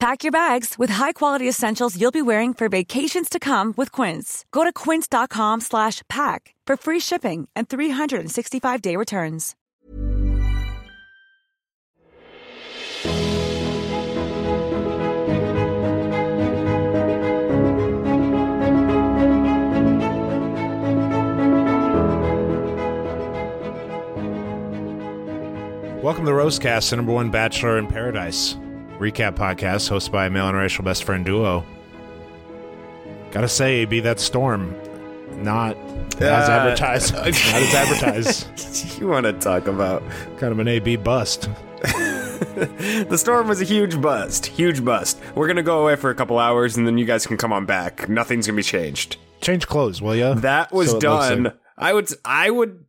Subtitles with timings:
[0.00, 4.46] Pack your bags with high-quality essentials you'll be wearing for vacations to come with Quince.
[4.50, 9.54] Go to quince.com slash pack for free shipping and 365-day returns.
[26.02, 28.56] Welcome to Rosecast, the number one Bachelor in Paradise
[29.00, 31.64] recap podcast hosted by a male and racial best friend duo.
[33.32, 34.74] Gotta say, be that storm,
[35.36, 35.76] not
[36.20, 37.14] as Uh, advertised.
[37.14, 38.98] not as advertised.
[39.00, 40.02] you want to talk about
[40.38, 41.48] kind of an A B bust.
[41.80, 46.38] the storm was a huge bust huge bust we're gonna go away for a couple
[46.38, 50.02] hours and then you guys can come on back nothing's gonna be changed Change clothes,
[50.02, 50.34] will ya?
[50.34, 52.84] that was So done like- i would i would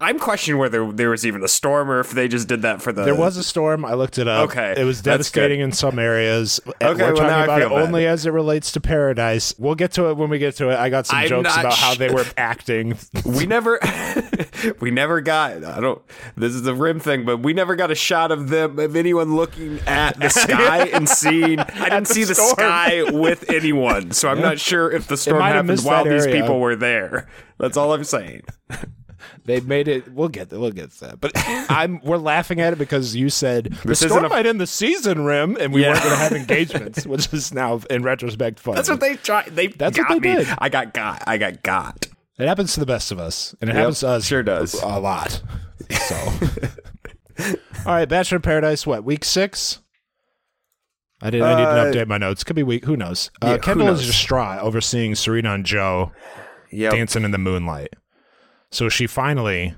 [0.00, 2.92] i'm questioning whether there was even a storm or if they just did that for
[2.92, 3.84] the There was a storm.
[3.84, 4.50] I looked it up.
[4.50, 6.60] Okay, It was devastating in some areas.
[6.66, 7.82] Okay, We're well, talking now about it bad.
[7.82, 9.54] only as it relates to Paradise.
[9.58, 10.76] We'll get to it when we get to it.
[10.78, 12.98] I got some I'm jokes about how they were acting.
[13.24, 13.78] we never
[14.80, 16.00] we never got i don't
[16.36, 19.36] this is the rim thing but we never got a shot of them of anyone
[19.36, 22.54] looking at the sky and seeing i didn't the see the storm.
[22.54, 26.76] sky with anyone so i'm not sure if the storm happened while these people were
[26.76, 28.42] there that's all i'm saying
[29.44, 30.12] They made it.
[30.12, 31.20] We'll get we'll get to that.
[31.20, 34.46] But I'm we're laughing at it because you said the This isn't storm a- might
[34.46, 35.90] end the season rim, and we Yeah.
[35.92, 38.76] weren't going to have engagements, which is now in retrospect funny.
[38.76, 40.48] that's what they tried they That's what they me did.
[40.58, 42.06] i got got i got got
[42.38, 44.24] It happens to the best of us, and it Yep, happens to us.
[44.26, 44.74] sure does.
[44.82, 45.42] a lot.
[46.08, 46.16] So,
[47.86, 48.86] all right, Bachelor in Paradise.
[48.86, 49.80] What week six?
[51.20, 51.46] I didn't.
[51.46, 52.44] I Uh, didn't update my notes.
[52.44, 52.84] Could be week.
[52.84, 53.30] Who knows?
[53.42, 54.06] Uh, Yeah, Kendall is knows?
[54.06, 56.12] distraught overseeing Serena and Joe
[56.70, 57.94] yeah dancing in the moonlight.
[58.74, 59.74] So she finally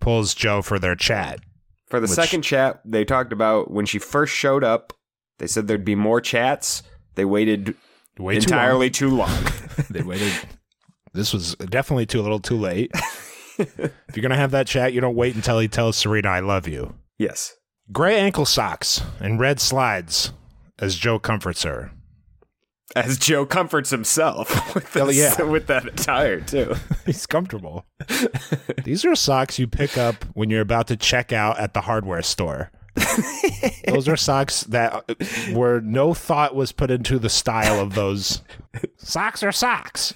[0.00, 1.40] pulls Joe for their chat.
[1.88, 4.92] for the which- second chat they talked about when she first showed up
[5.38, 6.82] they said there'd be more chats
[7.14, 7.74] they waited
[8.18, 9.28] Way entirely too long.
[9.28, 9.52] too long.
[9.90, 10.32] They waited.
[11.14, 12.90] This was definitely too little, too late.
[13.58, 16.66] if you're gonna have that chat, you don't wait until he tells Serena, "I love
[16.68, 17.54] you." yes
[17.92, 20.32] Gray ankle socks and red slides
[20.80, 21.92] as Joe comforts her.
[22.96, 25.42] As Joe comforts himself with, this, yeah.
[25.42, 26.74] with that attire too.
[27.06, 27.86] He's comfortable.
[28.84, 32.22] These are socks you pick up when you're about to check out at the hardware
[32.22, 32.70] store.
[33.86, 35.04] those are socks that
[35.52, 38.42] where no thought was put into the style of those.
[38.96, 40.14] Socks are socks.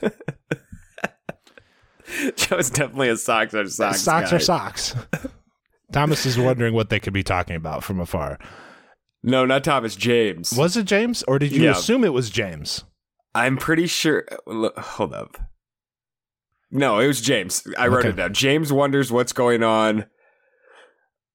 [2.35, 4.01] Joe's definitely a socks are socks.
[4.01, 4.37] socks guy.
[4.37, 4.97] are socks.
[5.93, 8.39] Thomas is wondering what they could be talking about from afar.
[9.23, 10.53] No, not Thomas James.
[10.57, 11.71] Was it James, or did you Yeah.
[11.73, 12.85] assume it was James?
[13.35, 14.25] I'm pretty sure.
[14.47, 15.39] Hold up.
[16.71, 17.67] No, it was James.
[17.79, 18.09] I wrote Okay.
[18.11, 18.33] it down.
[18.35, 20.07] James wonders what's going on.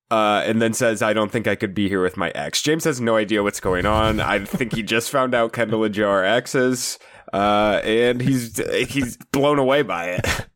[0.09, 2.61] Uh, and then says, I don't think I could be here with my ex.
[2.61, 4.21] James has no idea what's going on.
[4.21, 6.97] I think he just found out Kendall and Joe are exes.
[7.33, 8.57] Uh, and he's
[8.89, 10.47] he's blown away by it.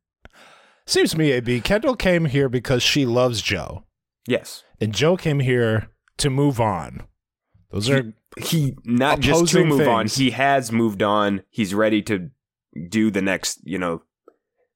[0.85, 3.83] Seems to me, AB Kendall came here because she loves Joe,
[4.25, 4.63] yes.
[4.79, 7.03] and Joe came here to move on.
[7.71, 11.43] Those are He not just to move on, he has moved on.
[11.49, 12.29] He's ready to
[12.89, 14.03] do the next, you know,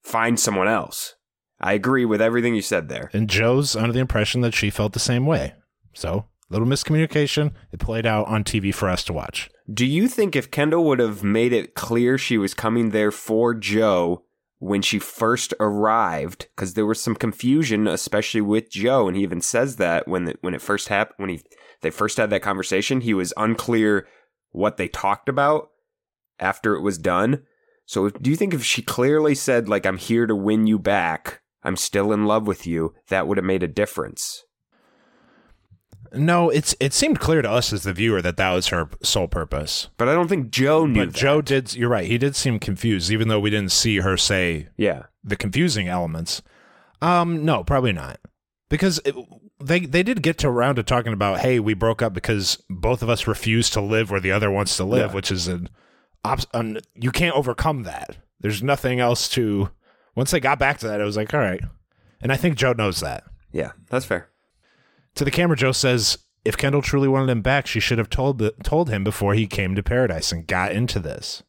[0.04, 1.16] find someone else.
[1.60, 3.10] I agree with everything you said there.
[3.14, 5.54] And Joe's under the impression that she felt the same way.
[5.94, 7.54] So, little miscommunication.
[7.72, 9.50] It played out on TV for us to watch.
[9.72, 13.54] Do you think if Kendall would have made it clear she was coming there for
[13.54, 14.24] Joe
[14.60, 19.42] when she first arrived, because there was some confusion, especially with Joe, and he even
[19.42, 21.42] says that when it, when it first happened, when he
[21.86, 24.08] they first had that conversation, he was unclear
[24.52, 25.70] what they talked about
[26.40, 27.44] after it was done.
[27.86, 31.42] So, do you think if she clearly said like "I'm here to win you back,"
[31.62, 34.44] I'm still in love with you, that would have made a difference?
[36.12, 39.28] No, it's it seemed clear to us as the viewer that that was her sole
[39.28, 39.90] purpose.
[39.98, 41.06] But I don't think Joe knew.
[41.06, 41.20] But that.
[41.20, 41.76] Joe did.
[41.76, 42.08] You're right.
[42.08, 46.42] He did seem confused, even though we didn't see her say yeah, the confusing elements.
[47.02, 48.20] Um, no, probably not.
[48.70, 49.16] Because it,
[49.60, 53.02] they they did get to around to talking about, hey, we broke up because both
[53.02, 55.16] of us refuse to live where the other wants to live, Yeah.
[55.16, 55.70] which is an,
[56.54, 58.18] an you can't overcome that.
[58.40, 59.70] There's nothing else to.
[60.16, 61.62] Once they got back to that, it was like, all right,
[62.22, 63.24] and I think Joe knows that.
[63.52, 64.30] Yeah, that's fair.
[65.16, 68.42] To the camera, Joe says, if Kendall truly wanted him back, she should have told
[68.64, 71.44] told him before he came to paradise and got into this.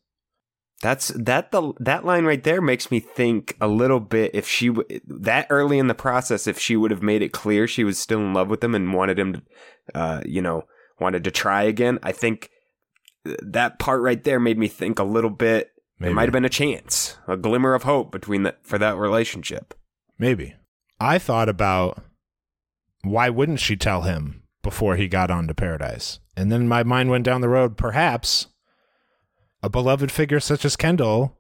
[0.83, 4.75] That's that the that line right there makes me think a little bit if she
[5.07, 8.21] that early in the process if she would have made it clear she was still
[8.21, 9.43] in love with him and wanted him to
[9.95, 10.65] uh you know
[11.01, 12.51] wanted to try again I think
[13.25, 16.09] that part right there made me think a little bit Maybe.
[16.09, 19.73] there might have been a chance a glimmer of hope between that for that relationship
[20.19, 20.55] Maybe.
[21.01, 22.03] I thought about
[23.03, 26.21] why wouldn't she tell him before he got on to paradise?
[26.37, 28.47] And then my mind went down the road, perhaps
[29.67, 31.37] a beloved figure such as Kendall,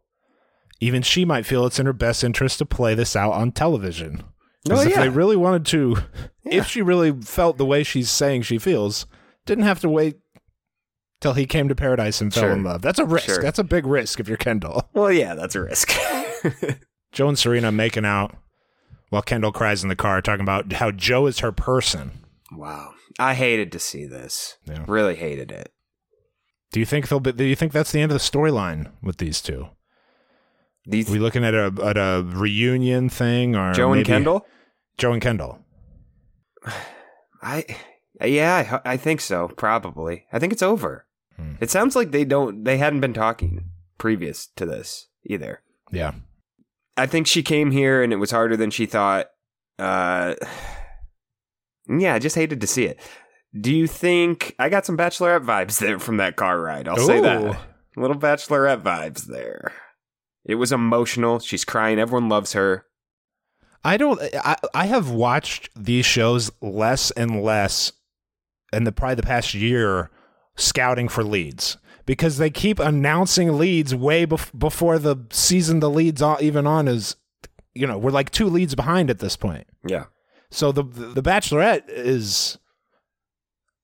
[0.80, 4.24] even she might feel it's in her best interest to play this out on television.
[4.68, 5.00] Oh, if yeah.
[5.02, 5.98] they really wanted to,
[6.44, 6.58] Yeah.
[6.58, 9.06] if she really felt the way she's saying she feels,
[9.46, 10.16] didn't have to wait
[11.20, 12.52] till he came to paradise and fell Sure.
[12.52, 12.82] in love.
[12.82, 13.26] That's a risk.
[13.26, 13.40] Sure.
[13.42, 14.88] That's a big risk if you're Kendall.
[14.92, 15.92] well yeah that's a risk
[17.12, 18.34] Joe and Serena making out
[19.10, 22.10] while Kendall cries in the car, talking about how Joe is her person.
[22.50, 24.84] wow I hated to see this Yeah.
[24.88, 25.72] really hated it
[26.72, 29.18] Do you think they'll be, do you think that's the end of the storyline with
[29.18, 29.68] these two?
[30.86, 34.46] these Are we looking at a at a reunion thing or Joe and Kendall
[34.98, 35.58] Joe and Kendall.
[37.42, 37.64] I
[38.24, 39.48] yeah, I, I think so.
[39.48, 40.26] Probably.
[40.32, 41.06] I think it's over.
[41.36, 41.54] Hmm.
[41.60, 42.64] It sounds like they don't.
[42.64, 45.62] They hadn't been talking previous to this either.
[45.92, 46.12] Yeah.
[46.96, 49.26] I think she came here and it was harder than she thought.
[49.78, 50.34] Uh,
[51.88, 52.98] yeah, I just hated to see it.
[53.58, 56.88] Do you think I got some bachelorette vibes there from that car ride?
[56.88, 57.58] I'll say that.
[57.96, 59.72] Little bachelorette vibes there.
[60.44, 61.38] It was emotional.
[61.38, 61.98] She's crying.
[61.98, 62.84] Everyone loves her.
[63.84, 67.92] I don't I I have watched these shows less and less
[68.72, 70.10] in the probably the past year
[70.56, 76.20] scouting for leads because they keep announcing leads way bef- before the season the leads
[76.20, 77.14] on, even on is
[77.74, 80.06] you know we're like two leads behind at this point Yeah.
[80.50, 82.58] so the the bachelorette is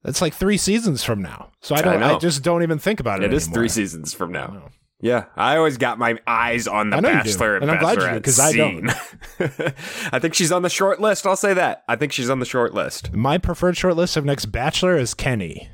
[0.03, 2.19] that's like three seasons from now so i I don't i, know.
[2.19, 3.55] just don't even think about it It is anymore.
[3.61, 4.47] three seasons from now.
[4.49, 4.69] know.
[5.05, 7.71] Yeah, I always got my eyes on the I know you do, Bachelor and and
[7.73, 9.75] I'm glad you do, Bachelorette 'cause I don't.
[10.15, 11.27] I think she's on the short list.
[11.27, 11.83] I'll say that.
[11.89, 13.13] I think she's on the short list.
[13.13, 15.69] my preferred short list of next bachelor is kenny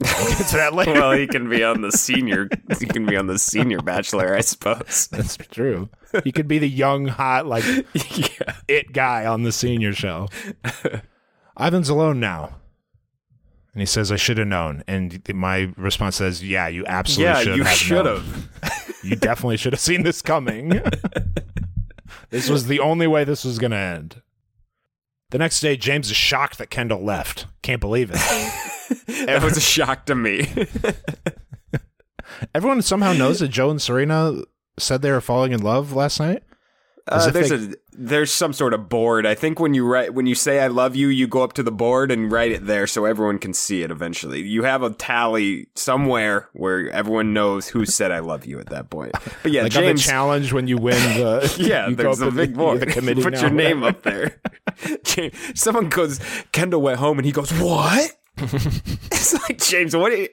[0.00, 2.48] we'll get to that later well, he can be on the senior.
[2.80, 5.06] he can be on the senior Bachelor, I suppose.
[5.12, 5.90] That's true.
[6.24, 8.54] He could be the young, hot, like yeah.
[8.68, 10.28] it guy on the senior show.
[11.60, 12.56] Ivan's alone now.
[13.74, 14.82] And he says, I should have known.
[14.86, 17.76] And my response says, Yeah, you absolutely Yeah, should you have.
[17.76, 18.48] should have.
[19.04, 20.80] You definitely should have seen this coming.
[22.30, 24.22] this was the only way this was going to end.
[25.30, 27.46] The next day, James is shocked that Kendall left.
[27.62, 29.26] Can't believe it.
[29.26, 30.52] That was a shock to me.
[32.54, 34.42] Everyone somehow knows that Joe and Serena
[34.78, 36.42] said they were falling in love last night.
[37.08, 39.26] Uh, there's they- a there's some sort of board.
[39.26, 41.62] I think when you write when you say I love you, you go up to
[41.62, 44.40] the board and write it there so everyone can see it eventually.
[44.40, 48.88] You have a tally somewhere where everyone knows who said I love you at that
[48.88, 49.12] point.
[49.42, 52.56] But yeah, like James challenge when you win the Yeah, you there's a big the,
[52.56, 52.80] board.
[52.80, 53.40] the committee Put now.
[53.42, 54.40] your name up there.
[55.04, 56.18] James, someone goes,
[56.52, 58.12] Kendall went home and he goes, What?
[58.38, 60.28] it's like, James, what are you.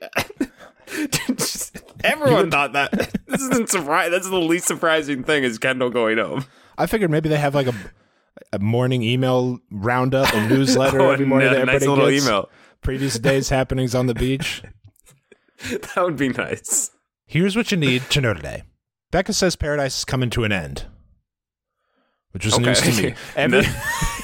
[2.04, 2.92] Everyone thought that.
[3.28, 4.12] This isn't surprise.
[4.12, 6.46] That's the least surprising thing is Kendall going home.
[6.80, 7.74] I figured maybe they have like a
[8.54, 12.26] a morning email roundup, a newsletter Oh, every morning a that nice everybody little gets.
[12.26, 12.50] email.
[12.82, 14.64] Previous days happenings on the beach.
[15.70, 16.92] That would be nice.
[17.26, 18.64] Here's what you need to know today.
[19.12, 20.86] Becca says Paradise is coming to an end,
[22.32, 23.14] which was news to me.
[23.36, 23.72] And Every,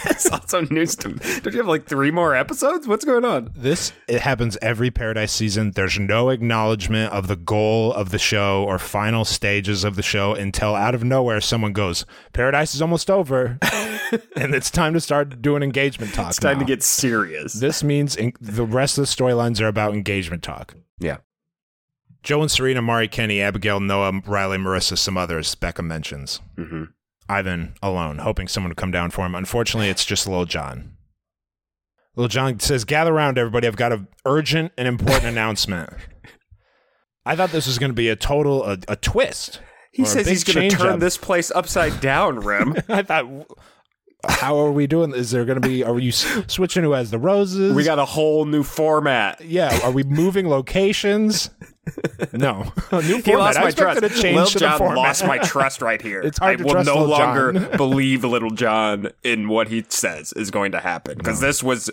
[0.03, 1.15] That's also news to me.
[1.41, 2.87] Don't you have like three more episodes?
[2.87, 3.51] What's going on?
[3.55, 5.71] this it happens every Paradise season.
[5.71, 10.33] There's no acknowledgement of the goal of the show or final stages of the show
[10.35, 13.57] until out of nowhere someone goes, "Paradise is almost over,"
[14.35, 16.29] and it's time to start doing engagement talk.
[16.29, 16.59] It's time now.
[16.59, 17.53] to get serious.
[17.53, 20.75] This means in- the rest of the storylines are about engagement talk.
[20.99, 21.17] yeah.
[22.23, 25.53] Joe and Serena, Mari, Kenny, Abigail, Noah, Riley, Marissa, some others.
[25.53, 26.41] Becca mentions.
[26.57, 26.85] hmm
[27.27, 29.35] Ivan alone, hoping someone would come down for him.
[29.35, 30.95] Unfortunately, it's just Lil Jon.
[32.15, 33.67] Lil Jon says, Gather around, everybody.
[33.67, 35.89] I've got an urgent and important announcement.
[37.25, 39.59] I thought this was going to be a total a, a twist.
[39.91, 40.99] He says he's going to turn up.
[40.99, 42.75] this place upside down, Rim.
[42.89, 43.25] I thought,
[44.27, 45.13] how are we doing?
[45.13, 45.83] Is there going to be?
[45.83, 47.73] Are you switching who has the roses?
[47.73, 49.41] we got a whole new format.
[49.41, 49.79] yeah.
[49.83, 51.49] Are we moving locations?
[52.33, 54.01] No, a new He lost I my trust.
[54.03, 54.97] a change Lil Jon format.
[54.97, 56.21] lost my trust right here.
[56.25, 59.85] It's hard I to will trust no Lil longer believe Little John in what he
[59.89, 61.89] says is going to happen because this was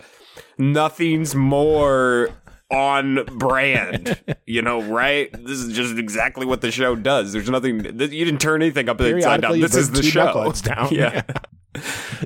[0.59, 2.31] nothing's more
[2.71, 4.19] on brand.
[4.47, 5.31] you know, right?
[5.33, 7.33] This is just exactly what the show does.
[7.35, 7.83] There's nothing.
[7.83, 9.61] th- You didn't turn anything up and upside down.
[9.61, 10.27] This is the two show.
[10.27, 10.89] knuckleheads down.
[10.91, 11.23] Yeah.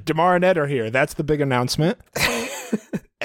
[0.05, 0.89] Demar and Ed are here.
[0.91, 1.99] That's the big announcement.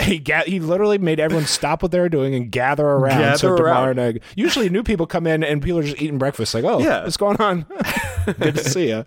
[0.06, 3.20] he ga- he literally made everyone stop what they were doing and gather around.
[3.20, 3.90] Gather so Demar around.
[3.90, 4.20] and Ed.
[4.36, 6.54] Usually, new people come in and people are just eating breakfast.
[6.54, 7.04] Like, oh, Yeah.
[7.04, 7.66] what's going on?
[8.40, 9.06] Good to see you.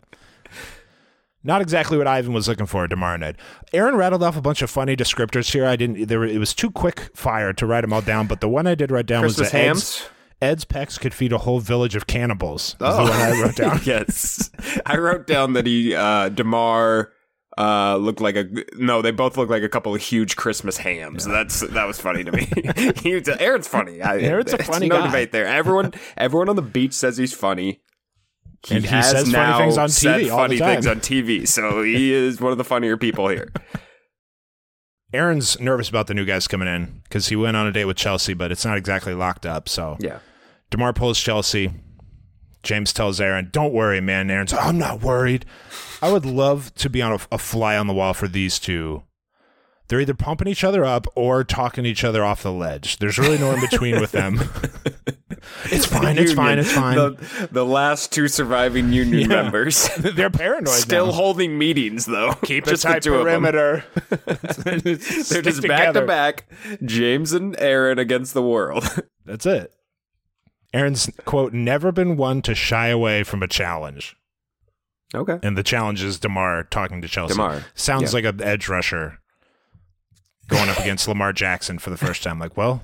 [1.46, 3.36] Not exactly what Ivan was looking for, Demar and Ed.
[3.74, 5.66] Aaron rattled off a bunch of funny descriptors here.
[5.66, 6.08] I didn't.
[6.08, 8.26] There, were, it was too quick fire to write them all down.
[8.26, 10.10] But the one I did write down Christmas was that Ed's, hams.
[10.40, 12.76] Ed's pecs could feed a whole village of cannibals.
[12.80, 13.80] Was the one I wrote down.
[13.84, 14.50] yes.
[14.86, 17.12] I wrote down that he uh Demar
[17.56, 21.24] uh looked like a no, they both look like a couple of huge Christmas hams.
[21.24, 22.48] That's that was funny to me.
[23.14, 24.02] was, Aaron's funny.
[24.02, 25.06] I, Aaron's a funny no guy.
[25.06, 25.46] debate there.
[25.46, 27.80] Everyone everyone on the beach says he's funny.
[28.66, 31.46] He And he has says funny now things on said TV funny things on TV,
[31.46, 33.52] so he is one of the funnier people here.
[35.12, 37.96] Aaron's nervous about the new guys coming in because he went on a date with
[37.96, 39.68] Chelsea, but it's not exactly locked up.
[39.68, 40.18] So Yeah.
[40.70, 41.70] Demar pulls Chelsea.
[42.64, 45.44] James tells Aaron, "Don't worry, man." Aaron's, "I'm not worried."
[46.02, 49.04] I would love to be on a, a fly on the wall for these two.
[49.88, 52.96] They're either pumping each other up or talking each other off the ledge.
[52.98, 54.40] There's really no in between with them.
[55.66, 56.16] it's fine.
[56.18, 56.58] It's fine.
[56.58, 56.96] It's fine.
[56.96, 59.42] The, the last two surviving union Yeah.
[59.42, 59.88] members.
[59.98, 60.68] They're paranoid.
[60.74, 61.12] Still now.
[61.12, 62.32] holding meetings though.
[62.44, 63.22] keep a Just the tight two them.
[63.24, 63.84] perimeter.
[64.24, 66.50] They're just back to back.
[66.84, 68.84] James and Aaron against the world.
[69.26, 69.70] That's it.
[70.74, 74.16] Aaron's quote never been one to shy away from a challenge.
[75.14, 75.38] Okay.
[75.40, 77.34] And the challenge is Demar talking to Chelsea.
[77.34, 78.16] Demar, Sounds yeah.
[78.16, 79.20] like an edge rusher
[80.48, 82.40] going up against Lamar Jackson for the first time.
[82.40, 82.82] Like, well,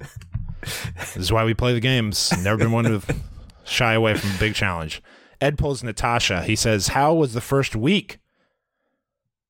[0.60, 2.32] this is why we play the games.
[2.42, 3.02] Never been one to
[3.64, 5.02] shy away from a big challenge.
[5.40, 6.44] Ed pulls Natasha.
[6.44, 8.20] He says, How was the first week?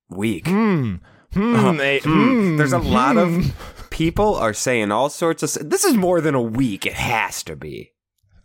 [0.08, 0.46] Week.
[0.46, 0.96] Hmm.
[1.34, 1.78] Hmm.
[1.78, 3.18] eh, hmm, There's a lot hmm.
[3.18, 5.68] of people are saying all sorts of.
[5.68, 6.86] This is more than a week.
[6.86, 7.92] It has to be.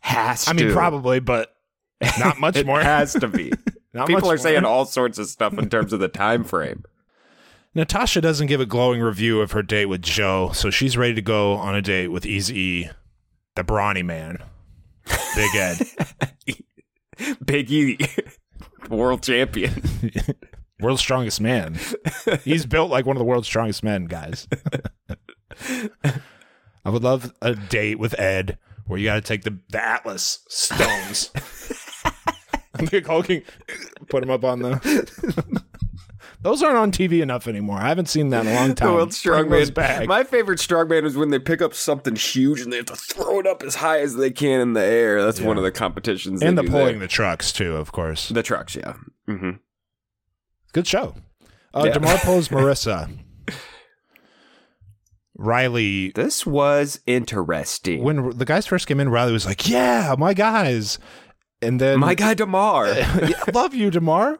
[0.05, 0.51] Has to.
[0.51, 0.73] I mean, to.
[0.73, 1.55] probably, but
[2.19, 2.61] not much more.
[2.61, 2.81] it more.
[2.81, 3.51] has to be.
[4.05, 6.83] People are saying all sorts of stuff in terms of the time frame.
[7.73, 11.23] Natasha doesn't give a glowing review of her date with Joe, so she's ready to
[11.23, 12.87] go on a date with Easy,
[13.55, 14.43] the brawny man,
[15.35, 15.77] Big Ed.
[17.45, 17.97] Big E,
[18.91, 19.81] world champion.
[20.79, 21.79] world's strongest man.
[22.43, 24.47] He's built like one of the world's strongest men, guys.
[26.85, 30.39] I would love a date with Ed where you got to take the, the Atlas
[30.47, 31.31] stones.
[32.91, 33.41] Big hulking,
[34.09, 35.53] put them up on the.
[36.41, 37.77] Those aren't on TV enough anymore.
[37.79, 38.89] I haven't seen that in a long time.
[38.89, 39.73] The world strongman.
[39.73, 40.07] back.
[40.07, 43.39] My favorite strongman is when they pick up something huge and they have to throw
[43.39, 45.23] it up as high as they can in the air.
[45.23, 46.43] That's one of the competitions.
[46.43, 46.99] and the pulling there.
[46.99, 48.29] the trucks too, of course.
[48.29, 48.75] the trucks.
[48.75, 48.93] Yeah.
[49.25, 49.51] hmm
[50.73, 51.15] Good show.
[51.73, 51.93] Uh, Yeah.
[51.93, 53.09] Demar pulls Marissa.
[55.37, 58.03] Riley This was interesting.
[58.03, 60.97] when the guys first came in, Riley was like, "Yeah, my guys,"
[61.61, 62.87] and then My guy Demar.
[63.53, 64.39] Love you, Demar.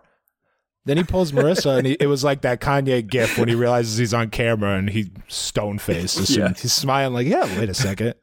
[0.85, 3.97] Then he pulls Marissa, and he, it was like that Kanye gif when he realizes
[3.97, 6.29] he's on camera and he stone faced.
[6.29, 6.53] Yeah.
[6.55, 8.13] He's smiling like, "Yeah, wait a second.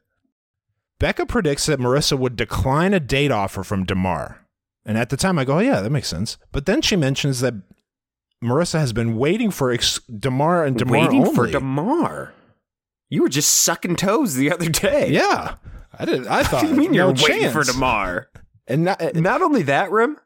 [0.99, 4.45] Becca predicts that Marissa would decline a date offer from Demar,
[4.85, 7.41] and at the time, I go, "Oh yeah, that makes sense." But then she mentions
[7.41, 7.53] that
[8.41, 11.35] Marissa has been waiting for ex- Demar and Demar Waiting only.
[11.35, 12.33] for Demar.
[13.09, 15.09] You were just sucking toes the other day.
[15.09, 15.55] Yeah,
[15.97, 16.25] I did.
[16.27, 16.63] I thought.
[16.63, 18.29] You mean no you're waiting for Demar?
[18.67, 20.17] And not, Not only that, Rim.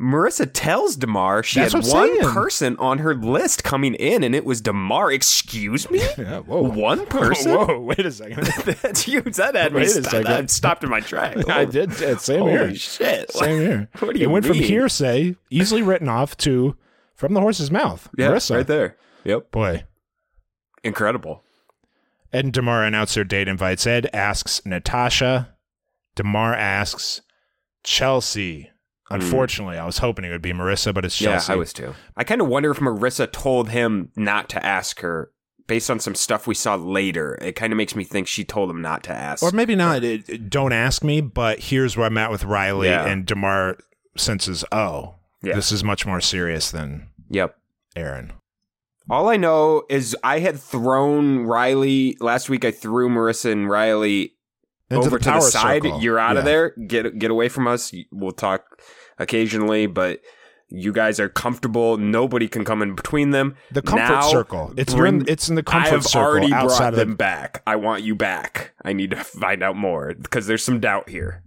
[0.00, 2.32] Marissa tells Demar she That's had one saying.
[2.32, 5.10] person on her list coming in, and it was Demar.
[5.10, 7.50] Excuse me, yeah, whoa, one person.
[7.52, 8.44] Whoa, wait a second.
[8.80, 9.34] That's huge.
[9.34, 10.26] That had me Wait a st- second.
[10.28, 11.48] I stopped in my track.
[11.48, 11.90] I did.
[12.00, 12.74] uh, Same Holy here.
[12.76, 13.32] shit!
[13.32, 13.88] Same here.
[13.98, 14.26] What do you?
[14.26, 16.76] it you went from hearsay, easily written off, to
[17.16, 18.08] from the horse's mouth.
[18.16, 18.54] Yeah, Marissa.
[18.58, 18.96] right there.
[19.24, 19.82] Yep, Boy.
[20.84, 21.42] incredible.
[22.32, 23.86] Ed and Demar announce their date invites.
[23.86, 25.56] Ed asks Natasha.
[26.14, 27.22] Demar asks
[27.84, 28.70] Chelsea.
[29.10, 31.46] Unfortunately, I was hoping it would be Marissa, but it's Chelsea.
[31.46, 31.52] Hmm.
[31.52, 31.94] Yeah, I was too.
[32.16, 35.30] I kind of wonder if Marissa told him not to ask her
[35.66, 37.38] based on some stuff we saw later.
[37.40, 39.42] It kind of makes me think she told him not to ask.
[39.42, 40.04] Or maybe not.
[40.04, 42.88] It- it- don't ask me, but here's where I'm at with Riley.
[42.88, 43.06] Yeah.
[43.06, 43.78] And Demar
[44.16, 45.54] senses, oh, Yeah.
[45.54, 47.56] this is much more serious than yep.
[47.96, 48.32] Aaron.
[49.10, 52.64] All I know is I had thrown Riley last week.
[52.64, 54.34] I threw Marissa and Riley
[54.90, 55.82] Into over the to the side.
[55.82, 56.00] circle.
[56.02, 56.70] You're out of there.
[56.86, 57.92] Get get away from us.
[58.12, 58.64] We'll talk
[59.18, 60.20] occasionally, but
[60.70, 61.96] You guys are comfortable.
[61.96, 63.56] Nobody can come in between them.
[63.70, 64.74] The comfort Now, circle.
[64.76, 67.04] It's bring- in, it's in the comfort circle I have circle already brought of the
[67.06, 67.62] them back.
[67.66, 68.74] I want you back.
[68.84, 71.42] I need to find out more because there's some doubt here.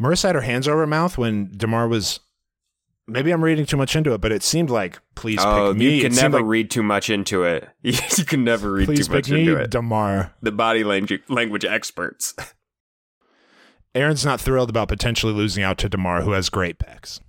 [0.00, 2.20] Marissa had her hands over her mouth when Demar was.
[3.10, 5.96] Maybe I'm reading too much into it, but it seemed like please Oh, pick me.
[5.96, 7.68] you can It never like, read too much into it.
[7.82, 9.70] you can never read too much me, into it.
[9.70, 10.32] Demar.
[10.42, 12.34] The body language language experts.
[13.94, 17.20] Aaron's not thrilled about potentially losing out to Demar, who has great pecs.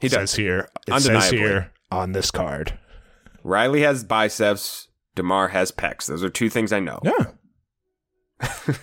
[0.00, 0.30] He does.
[0.30, 0.68] says here.
[0.88, 2.78] It says here on this card.
[3.44, 4.88] Riley has biceps.
[5.14, 6.06] Demar has pecs.
[6.06, 7.00] Those are two things I know.
[7.04, 8.50] Yeah.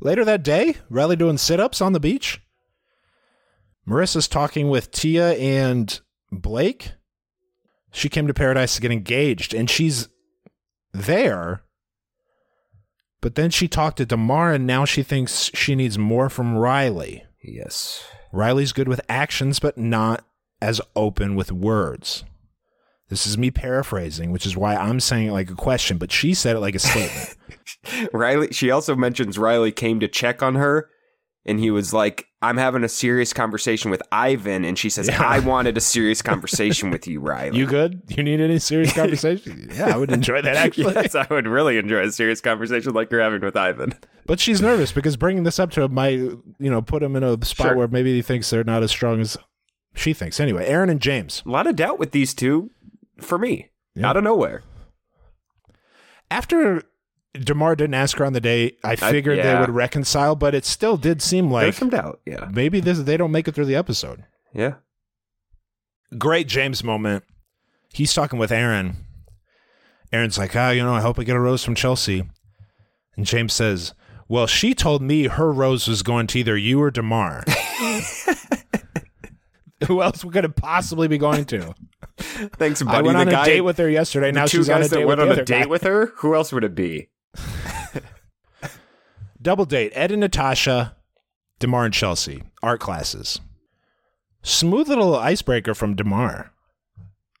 [0.00, 2.40] Later that day, Riley doing sit ups on the beach.
[3.88, 6.00] Marissa's talking with Tia and
[6.32, 6.92] Blake.
[7.92, 10.08] She came to Paradise to get engaged, and she's
[10.92, 11.62] there.
[13.20, 17.24] But then she talked to Demar, and now she thinks she needs more from Riley.
[17.42, 18.04] Yes.
[18.32, 20.24] Riley's good with actions, but not
[20.60, 22.24] as open with words.
[23.08, 26.34] This is me paraphrasing, which is why I'm saying it like a question, but she
[26.34, 27.36] said it like a statement.
[28.12, 28.48] Riley.
[28.52, 30.90] She also mentions Riley came to check on her,
[31.46, 35.22] and he was like, "I'm having a serious conversation with Ivan," and she says, Yeah.
[35.22, 38.02] "I wanted a serious conversation with you, Riley." You good?
[38.08, 39.70] You need any serious conversation?
[39.74, 40.92] yeah, I would enjoy that actually.
[40.94, 43.94] yes, I would really enjoy a serious conversation like you're having with Ivan.
[44.26, 47.22] But she's nervous because bringing this up to him might, you know, put him in
[47.22, 47.76] a spot Sure.
[47.76, 49.36] where maybe he thinks they're not as strong as
[49.94, 50.40] she thinks.
[50.40, 51.42] Anyway, Aaron and James.
[51.46, 52.70] A lot of doubt with these two,
[53.20, 54.10] for me, Yeah.
[54.10, 54.62] out of nowhere.
[56.30, 56.82] After
[57.44, 59.60] Demar didn't ask her on the date, I figured they yeah.
[59.60, 62.20] would reconcile, but it still did seem like There's some doubt.
[62.26, 64.24] Yeah, maybe this they don't make it through the episode.
[64.52, 64.74] yeah.
[66.18, 67.24] Great James moment.
[67.92, 68.96] He's talking with Aaron.
[70.12, 72.22] Aaron's like, ah, you know, I hope I get a rose from Chelsea.
[73.16, 73.92] And James says,
[74.28, 77.44] well, she told me her rose was going to either you or Demar.
[79.86, 81.74] Who else could it possibly be going to?
[82.18, 82.96] Thanks, buddy.
[82.96, 84.32] I went the on a guy, date with her yesterday.
[84.32, 86.06] Now she's on a date with the on a date with her.
[86.16, 87.08] Who else would it be?
[89.40, 89.92] Double date.
[89.94, 90.96] Ed and Natasha,
[91.58, 92.42] Demar and Chelsea.
[92.62, 93.40] Art classes.
[94.42, 96.52] Smooth little icebreaker from Demar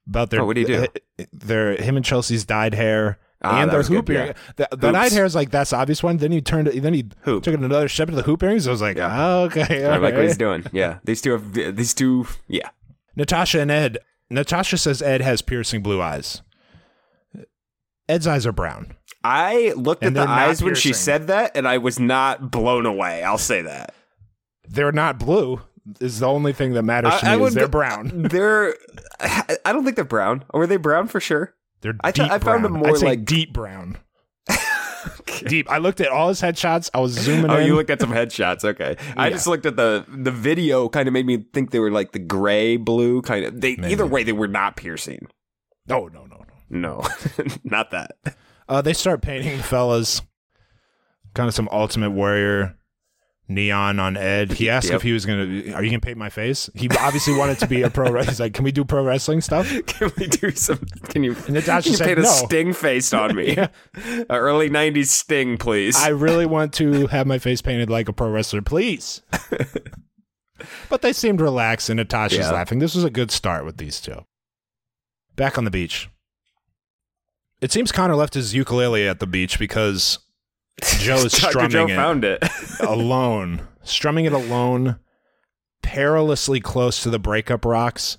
[0.06, 0.86] about their Oh, what do you do?
[1.32, 4.28] Their him and Chelsea's dyed hair Ah, and their hoop earring.
[4.28, 4.32] yeah.
[4.56, 6.16] The, the dyed hair is like that's the obvious one.
[6.16, 6.68] Then he turned.
[6.68, 7.42] Then he Hoop.
[7.44, 8.66] took it another step to the hoop earrings.
[8.66, 9.12] I was like, Yeah.
[9.14, 10.64] oh, okay, I like what he's doing.
[10.72, 12.26] Yeah, these two have these two.
[12.48, 12.70] Yeah,
[13.14, 13.98] Natasha and Ed.
[14.30, 16.42] Natasha says Ed has piercing blue eyes.
[18.08, 18.95] Ed's eyes are brown.
[19.26, 22.86] I looked And at the eyes when she said that, and I was not blown
[22.86, 23.22] away.
[23.22, 23.94] I'll say that.
[24.68, 25.60] They're not blue.
[26.00, 28.22] Is the only thing that matters to I- I me is they're brown.
[28.30, 28.74] They're.
[29.20, 30.44] I don't think they're brown.
[30.52, 31.54] Were they brown for sure?
[31.80, 32.62] They're I deep I found brown.
[32.62, 33.98] them more like- deep brown.
[35.46, 35.70] Deep.
[35.70, 36.90] I looked at all his headshots.
[36.94, 37.58] I was zooming oh, in.
[37.58, 37.66] Oh, in.
[37.66, 38.64] you looked at some headshots.
[38.64, 40.88] Okay, I just looked at the the video.
[40.88, 43.60] Kind of made me think they were like the gray blue kind of.
[43.60, 43.92] They Maybe.
[43.92, 45.26] either way they were not piercing.
[45.86, 46.44] no, no, no, no.
[46.68, 47.04] No,
[47.64, 48.16] not that.
[48.68, 50.22] Uh, they start painting the fellas.
[51.34, 52.76] Kind of some Ultimate Warrior
[53.48, 54.52] neon on Ed.
[54.54, 54.96] He asked Yep.
[54.96, 55.44] if he was gonna.
[55.74, 56.68] Are you gonna paint my face?
[56.74, 58.20] He obviously wanted to be a pro.
[58.24, 59.68] He's like, can we do pro wrestling stuff?
[59.86, 60.78] Can we do some?
[61.04, 61.36] Can you?
[61.46, 63.54] And Natasha can you paint a sting face on me?
[63.56, 63.68] Yeah.
[64.30, 65.96] Early '90s sting, please.
[65.96, 69.22] I really want to have my face painted like a pro wrestler, please.
[70.88, 72.50] but they seemed relaxed, and Natasha's Yeah.
[72.52, 72.78] laughing.
[72.78, 74.24] This was a good start with these two.
[75.36, 76.08] Back on the beach.
[77.60, 80.18] It seems Connor left his ukulele at the beach because
[80.82, 82.42] Joe is strumming Joe it found it.
[82.80, 84.98] alone, strumming it alone,
[85.82, 88.18] perilously close to the breakup rocks.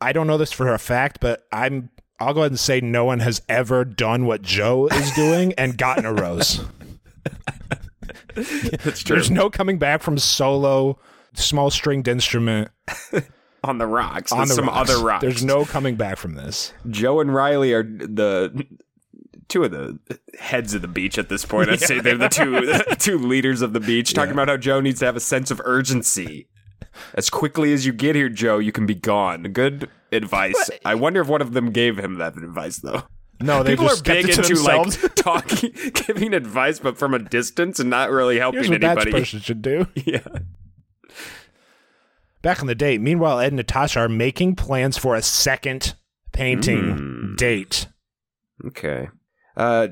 [0.00, 1.90] I don't know this for a fact, but I'm.
[2.20, 5.76] I'll go ahead and say no one has ever done what Joe is doing and
[5.76, 6.64] gotten a rose.
[8.34, 9.16] That's true.
[9.16, 10.98] There's no coming back from solo
[11.34, 12.70] small stringed instrument
[13.64, 14.30] on the rocks.
[14.32, 14.90] on the some rocks.
[14.90, 15.22] other rocks.
[15.22, 16.72] There's no coming back from this.
[16.90, 18.66] Joe and Riley are the
[19.48, 19.98] two of the
[20.38, 21.68] heads of the beach at this point.
[21.70, 24.80] I'd say they're the two the two leaders of the beach, talking about how Joe
[24.80, 26.48] needs to have a sense of urgency.
[27.14, 29.42] As quickly as you get here, Joe, you can be gone.
[29.44, 30.70] Good advice.
[30.84, 33.02] I wonder if one of them gave him that advice though.
[33.40, 35.02] No, they People just are big into themselves.
[35.02, 38.90] like talking, giving advice, but from a distance and not really helping Here's what that
[38.98, 39.10] anybody.
[39.12, 39.88] person should do.
[39.96, 40.20] Yeah.
[42.44, 42.98] Back in the day.
[42.98, 45.94] meanwhile, Ed and Natasha are making plans for a second
[46.32, 47.34] painting Hmm.
[47.36, 47.88] date.
[48.66, 49.08] Okay.
[49.56, 49.88] Uh,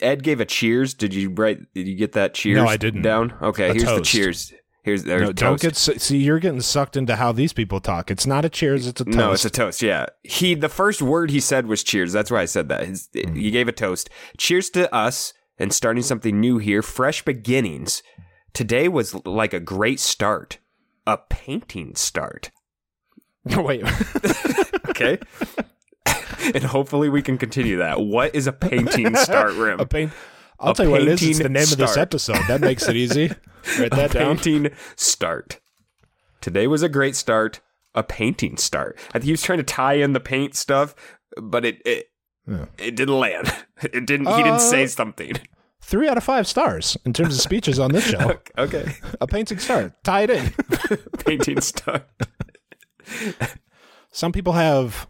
[0.00, 0.94] Ed gave a cheers.
[0.94, 1.58] Did you write?
[1.74, 2.56] Did you get that cheers?
[2.56, 3.02] No, I didn't.
[3.02, 3.34] Down.
[3.42, 3.70] Okay.
[3.70, 4.52] A here's the cheers.
[4.84, 6.18] Here's there's No, don't get see.
[6.18, 8.10] You're getting sucked into how these people talk.
[8.10, 8.86] It's not a cheers.
[8.86, 9.16] It's a toast.
[9.16, 9.82] No, it's a toast.
[9.82, 10.06] Yeah.
[10.22, 12.12] He the first word he said was cheers.
[12.12, 12.86] That's why I said that.
[12.86, 13.34] His, Hmm.
[13.34, 14.08] He gave a toast.
[14.38, 16.80] Cheers to us and starting something new here.
[16.82, 18.02] Fresh beginnings.
[18.54, 20.58] Today was like a great start.
[21.08, 22.50] A painting start.
[23.44, 23.82] Wait.
[24.88, 25.18] Okay.
[26.54, 28.00] and hopefully we can continue that.
[28.00, 29.78] What is a painting start room?
[29.78, 30.10] a paint.
[30.58, 31.22] I'll A tell you what it is.
[31.22, 32.40] It's the name of this episode.
[32.48, 33.30] That makes it easy.
[33.78, 34.38] Write that down.
[34.38, 35.60] painting start.
[36.40, 37.60] Today was a great start.
[37.94, 38.98] A painting start.
[39.10, 40.94] I think he was trying to tie in the paint stuff,
[41.40, 42.06] but it it,
[42.48, 42.64] Yeah.
[42.78, 43.52] it didn't land.
[43.82, 44.26] It didn't.
[44.26, 45.34] he didn't Uh, say something.
[45.80, 48.38] Three out of five stars in terms of speeches on this show.
[48.58, 48.94] Okay.
[49.20, 49.92] A painting start.
[50.04, 50.50] Tie it in.
[51.24, 52.06] painting start.
[54.10, 55.08] Some people have,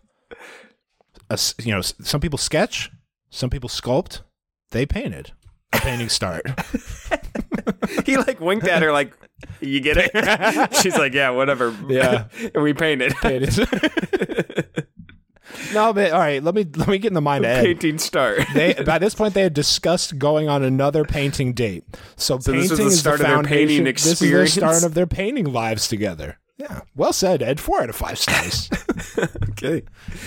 [1.31, 2.90] a you know, some people sketch,
[3.31, 4.20] some people sculpt.
[4.70, 5.33] They painted.
[5.72, 6.42] A painting start.
[8.04, 9.12] He like winked at her like,
[9.61, 12.26] "You get it?" She's like, "Yeah, whatever." Yeah.
[12.54, 13.14] and we painted.
[13.16, 13.57] Painted.
[15.72, 16.42] No, but all right.
[16.42, 17.64] Let me let me get in the mind of Ed.
[17.64, 18.40] painting start.
[18.54, 21.84] They by this point they had discussed going on another painting date.
[22.16, 23.84] So, So painting this was the is the of their painting foundation.
[23.84, 26.38] This is the start of their painting lives together.
[26.58, 27.61] Yeah, well said, Ed.
[27.61, 28.68] Four out of five stars.
[29.50, 29.82] okay.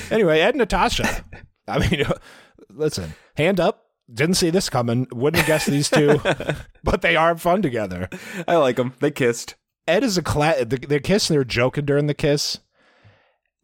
[0.09, 1.25] anyway, Ed and Natasha.
[1.67, 2.05] I mean,
[2.69, 3.85] listen, hand up.
[4.11, 5.07] Didn't see this coming.
[5.11, 6.19] Wouldn't have guessed these two,
[6.83, 8.09] but they are fun together.
[8.47, 8.93] I like them.
[8.99, 9.55] They kissed.
[9.87, 10.63] Ed is a class.
[10.67, 11.35] they're kissing.
[11.35, 12.59] They're joking during the kiss.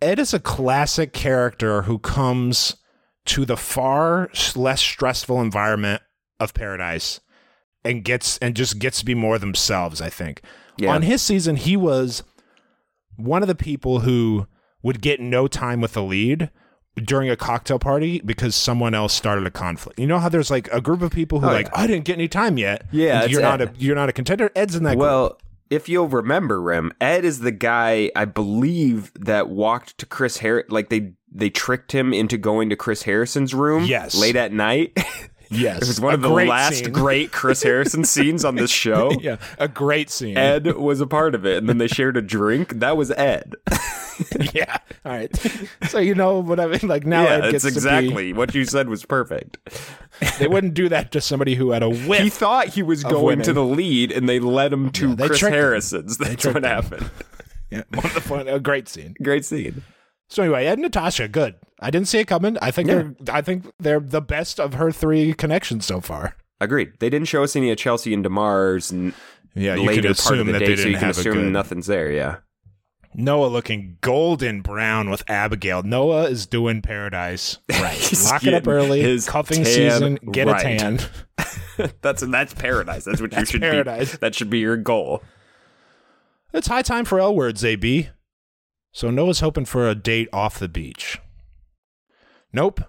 [0.01, 2.75] Ed is a classic character who comes
[3.25, 6.01] to the far less stressful environment
[6.39, 7.19] of Paradise
[7.83, 10.01] and gets and just gets to be more themselves.
[10.01, 10.41] I think
[10.77, 10.93] Yeah.
[10.93, 12.23] on his season he was
[13.15, 14.47] one of the people who
[14.83, 16.51] would get no time with the lead
[16.95, 19.99] during a cocktail party because someone else started a conflict.
[19.99, 21.81] You know how there's like a group of people who Oh, like yeah.
[21.81, 22.83] I didn't get any time yet.
[22.91, 23.69] Yeah, you're not Ed.
[23.69, 24.51] a you're not a contender.
[24.55, 25.41] Ed's in that group.
[25.69, 30.65] If you'll remember, Rem, Ed is the guy I believe that walked to Chris Harris.
[30.69, 33.85] Like they they tricked him into going to Chris Harrison's room.
[33.85, 34.15] Yes.
[34.15, 34.97] late at night.
[35.49, 36.91] Yes, it was one of the last scene.
[36.91, 39.11] great Chris Harrison scenes on this show.
[39.21, 40.37] yeah, a great scene.
[40.37, 42.79] Ed was a part of it, and then they shared a drink.
[42.79, 43.55] That was Ed.
[44.53, 44.77] yeah.
[45.05, 45.35] All right.
[45.89, 46.81] So you know what I mean?
[46.83, 49.57] Like now yeah, Ed gets exactly what you said was perfect.
[50.39, 52.21] They wouldn't do that to somebody who had a whiff.
[52.21, 53.45] He thought he was going winning.
[53.45, 55.41] to the lead, and they led him to Yeah, Chris.
[55.41, 56.17] Harrison's.
[56.17, 56.63] That's what him.
[56.63, 57.11] happened.
[57.69, 58.47] yeah, one of the fun.
[58.47, 59.13] A great scene.
[59.21, 59.83] Great scene.
[60.29, 61.55] So anyway, Ed and Natasha, good.
[61.79, 62.57] I didn't see it coming.
[62.61, 63.15] I think they're.
[63.31, 66.35] I think they're the best of her three connections so far.
[66.59, 66.93] Agreed.
[66.99, 69.13] They didn't show us any of Chelsea and Demar's n-
[69.53, 71.07] Yeah, you later could part of assume the that day, they so you didn't can
[71.07, 71.51] have a assume good.
[71.53, 72.11] nothing's there.
[72.11, 72.37] Yeah.
[73.13, 75.81] Noah looking golden brown with Abigail.
[75.83, 78.11] Noah is doing paradise right.
[78.25, 79.01] Lock it up early.
[79.01, 80.15] his Cuffing season.
[80.31, 80.65] Get right.
[80.65, 80.99] a tan.
[82.01, 83.05] that's that's paradise.
[83.05, 84.11] That's what That's you should paradise.
[84.13, 84.17] be.
[84.17, 85.23] That should be your goal.
[86.53, 88.09] It's high time for L words, AB.
[88.97, 91.19] So Noah's hoping for a date off the beach.
[92.51, 92.81] Nope.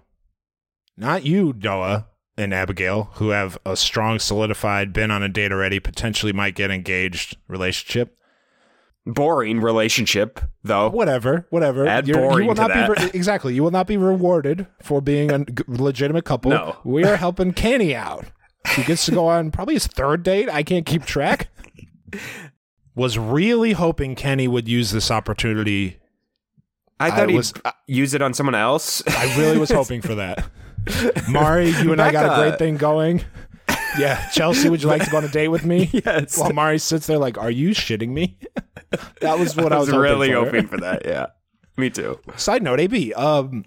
[0.97, 5.81] Not you, Noah and Abigail, who have a strong, solidified, been on a date already,
[5.81, 8.17] potentially might get engaged relationship.
[9.05, 10.89] Boring relationship, though.
[10.89, 11.87] Whatever, whatever.
[11.87, 12.97] Add You're- boring you will to not that.
[12.97, 13.53] be re- exactly.
[13.53, 16.53] You will not be rewarded for being a legitimate couple.
[16.53, 16.79] No.
[16.87, 18.25] We are helping Kenny out.
[18.77, 20.49] He gets to go on probably his third date.
[20.49, 21.51] I can't keep track.
[22.99, 25.99] Was really hoping Kenny would use this opportunity
[27.01, 27.55] I thought I he'd was-
[27.87, 29.03] use it on someone else.
[29.07, 30.51] I really was hoping for that.
[31.29, 33.25] Mari, you and I got a great thing going.
[33.99, 35.89] Yeah, Chelsea, would you like to go on a date with me?
[35.93, 36.39] yes.
[36.39, 38.39] While Mari sits there like, "Are you shitting me?"
[39.21, 40.57] that was what I I was, was really hoping for.
[40.57, 41.03] hoping for that.
[41.07, 41.27] Yeah.
[41.77, 42.19] Me too.
[42.37, 43.65] Side note, AB, um,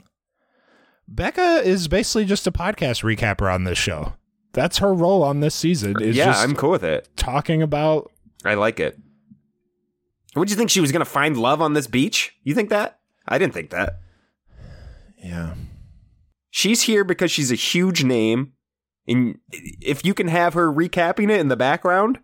[1.08, 4.14] Becca is basically just a podcast recapper on this show.
[4.54, 6.02] That's her role on this season.
[6.02, 7.08] Is yeah, I'm cool with it.
[7.16, 8.12] talking about.
[8.44, 8.98] I like it.
[10.34, 12.34] What do you think she was going to find love on this beach?
[12.44, 13.00] You think that?
[13.28, 14.00] I didn't think that.
[15.24, 15.54] Yeah,
[16.50, 18.54] She's here because she's a huge name.
[19.08, 22.20] And if you can have her recapping it in the background,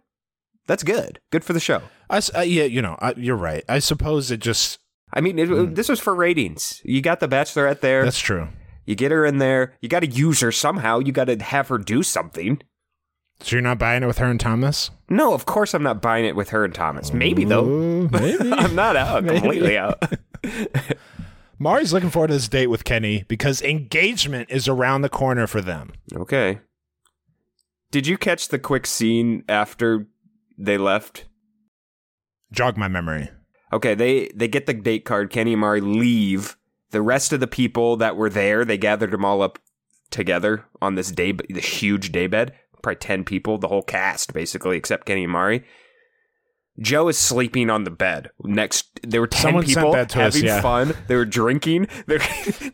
[0.67, 1.19] that's good.
[1.31, 1.81] Good for the show.
[2.09, 3.63] I uh, yeah, you know, I, you're right.
[3.69, 4.79] I suppose it just
[5.13, 6.81] I mean, it, this was for ratings.
[6.83, 8.03] You got the Bachelorette there.
[8.03, 8.49] that's true.
[8.85, 9.73] you get her in there.
[9.81, 10.99] You got to use her somehow.
[10.99, 12.61] You got to have her do something.
[13.39, 14.89] So you're not buying it with her and Thomas?
[15.09, 17.13] No, of course I'm not buying it with her and Thomas.
[17.13, 17.65] Maybe though.
[18.11, 18.51] Maybe.
[18.51, 19.23] I'm not out.
[19.23, 19.39] Maybe.
[19.39, 20.01] Completely out.
[21.59, 25.61] Mari's looking forward to this date with Kenny because engagement is around the corner for
[25.61, 25.93] them.
[26.15, 26.59] Okay.
[27.89, 30.07] Did you catch the quick scene after
[30.57, 31.25] they left?
[32.51, 33.29] Jog my memory.
[33.73, 35.29] Okay, they they get the date card.
[35.29, 36.57] Kenny and Mari leave.
[36.91, 39.59] The rest of the people that were there, they gathered them all up
[40.09, 42.53] together on this day, this huge daybed.
[42.81, 45.63] Probably ten people, the whole cast basically, except Kenny and Mari.
[46.79, 48.99] Joe is sleeping on the bed next.
[49.01, 50.61] There were ten Someone people to us, having yeah.
[50.61, 50.93] fun.
[51.07, 51.87] They were drinking.
[52.05, 52.19] They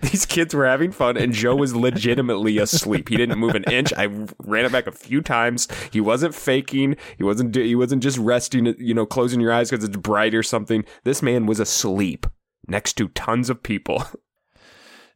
[0.01, 3.09] these kids were having fun, and Joe was legitimately asleep.
[3.09, 3.93] He didn't move an inch.
[3.93, 4.05] I
[4.39, 5.67] ran it back a few times.
[5.91, 6.97] He wasn't faking.
[7.17, 7.55] He wasn't.
[7.55, 8.75] He wasn't just resting.
[8.77, 10.83] You know, closing your eyes because it's bright or something.
[11.03, 12.27] This man was asleep
[12.67, 14.03] next to tons of people.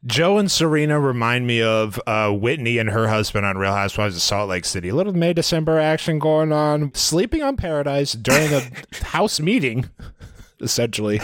[0.08, 4.22] Joe and Serena remind me of uh, Whitney and her husband on Real Housewives of
[4.22, 4.89] Salt Lake City.
[4.89, 6.93] A little May December action going on.
[6.93, 8.62] Sleeping on Paradise during a
[9.04, 9.89] house meeting,
[10.62, 11.20] essentially.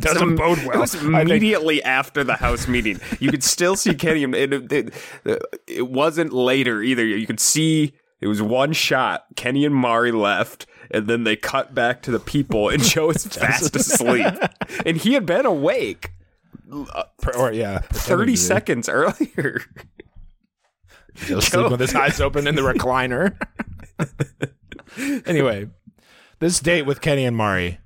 [0.00, 0.72] Doesn't bode well.
[0.78, 2.98] It was I think- immediately after the house meeting.
[3.20, 4.24] You could still see Kenny.
[4.24, 4.94] and It, it,
[5.66, 7.04] it wasn't later either.
[7.04, 9.26] You could see it was one shot.
[9.36, 13.26] Kenny and Mari left, and then they cut back to the people, and Joe is
[13.36, 14.32] fast asleep,
[14.86, 16.10] and he had been awake
[16.70, 17.04] Uh,
[17.36, 19.60] or yeah, thirty seconds earlier.
[21.14, 23.36] He'll sleep with his eyes open in the recliner.
[25.26, 25.68] anyway,
[26.38, 27.78] this date with Kenny and Mari.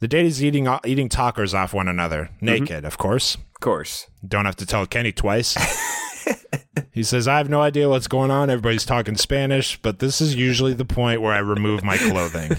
[0.00, 2.46] The date is eating uh, eating tacos off one another, mm-hmm.
[2.46, 3.34] naked, of course.
[3.34, 5.56] Of course, Don't have to tell Kenny twice.
[6.92, 8.50] he says, I have no idea what's going on.
[8.50, 12.50] Everybody's talking Spanish, but this is usually the point where I remove my clothing.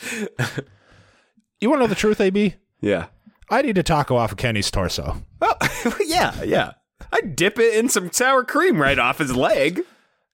[1.60, 2.54] you want to know the truth, AB?
[2.86, 3.06] Yeah.
[3.48, 5.22] I need a taco off of Kenny's torso.
[5.40, 6.72] Well, oh, yeah, yeah.
[7.12, 9.82] I dip it in some sour cream right off his leg.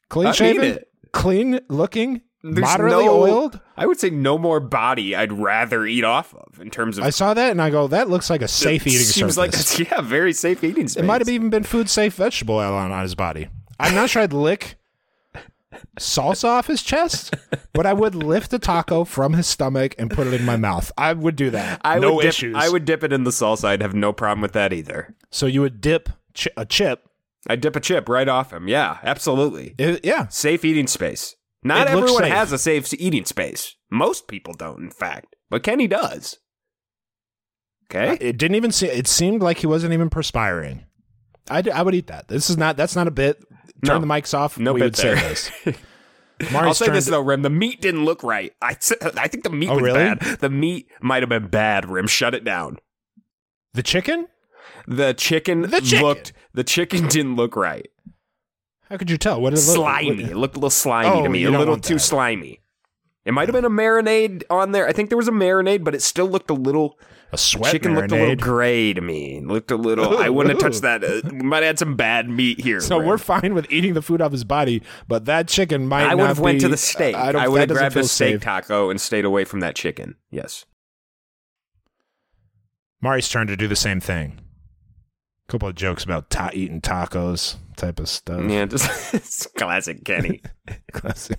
[0.09, 0.79] Clean shaven,
[1.13, 3.61] clean looking, There's moderately no- oiled.
[3.77, 7.11] I would say no more body I'd rather eat off of in terms of I
[7.11, 9.79] saw that and I go, that looks like a safe eating seems surface.
[9.79, 11.03] like yeah, very safe eating space.
[11.03, 13.49] it might have even been food safe vegetable oil on, on his body.
[13.81, 14.77] I'm not sure I'd lick
[15.99, 17.35] salsa off his chest,
[17.73, 20.91] but I would lift a taco from his stomach and put it in my mouth.
[20.97, 21.81] I would do that.
[21.85, 22.57] I no would dip, issues.
[22.57, 23.67] I would dip it in the salsa.
[23.67, 25.15] I'd have no problem with that either.
[25.31, 27.09] So you would dip chi- a chip.
[27.49, 28.69] I'd dip a chip right off him.
[28.69, 29.75] Yeah, absolutely.
[29.79, 30.29] It- yeah.
[30.29, 31.35] Safe eating space.
[31.65, 33.77] Not It everyone has a safe eating space.
[33.91, 35.37] Most people don't, in fact.
[35.51, 36.39] But Kenny does.
[37.91, 38.17] Okay.
[38.21, 38.87] It didn't even see.
[38.87, 40.87] It seemed like he wasn't even perspiring.
[41.51, 42.29] I, I would eat that.
[42.29, 42.77] This is not.
[42.77, 43.43] That's not a bit.
[43.85, 44.01] Turn No.
[44.01, 44.59] the mics off.
[44.59, 45.29] No we would say there.
[45.29, 45.51] this.
[46.53, 47.43] I'll say this though, Rim.
[47.43, 48.53] The meat didn't look right.
[48.61, 48.71] I,
[49.17, 49.99] I think the meat Oh, was really?
[49.99, 50.21] bad.
[50.41, 51.89] The meat might have been bad.
[51.89, 52.79] Rim, shut it down.
[53.75, 54.29] The chicken?
[54.87, 56.03] The chicken, The chicken.
[56.05, 56.33] looked.
[56.53, 57.89] The chicken didn't look right.
[58.89, 59.41] How could you tell?
[59.41, 60.25] What did it look slimy.
[60.25, 61.45] It looked a little slimy Oh, to me.
[61.45, 62.01] A little too that.
[62.01, 62.61] slimy.
[63.25, 64.87] It might have been a marinade on there.
[64.89, 66.99] I think there was a marinade, but it still looked a little.
[67.33, 69.41] A sweat chicken looked a little gray to me.
[69.41, 70.19] Looked a little.
[70.19, 71.03] I wouldn't have touched that.
[71.03, 72.81] Uh, we might have had some bad meat here.
[72.81, 76.05] So we're fine with eating the food off his body, but that chicken might.
[76.05, 77.17] I would have went be- to the steak.
[77.17, 78.43] I, I would have grabbed a steak safe.
[78.43, 80.17] taco and stayed away from that chicken.
[80.31, 80.67] Yes.
[83.01, 84.39] Mari's trying to do the same thing.
[85.49, 88.49] A couple of jokes about ta- eating tacos type of stuff.
[88.49, 90.41] Yeah, just it's classic Kenny.
[90.93, 91.39] Classic.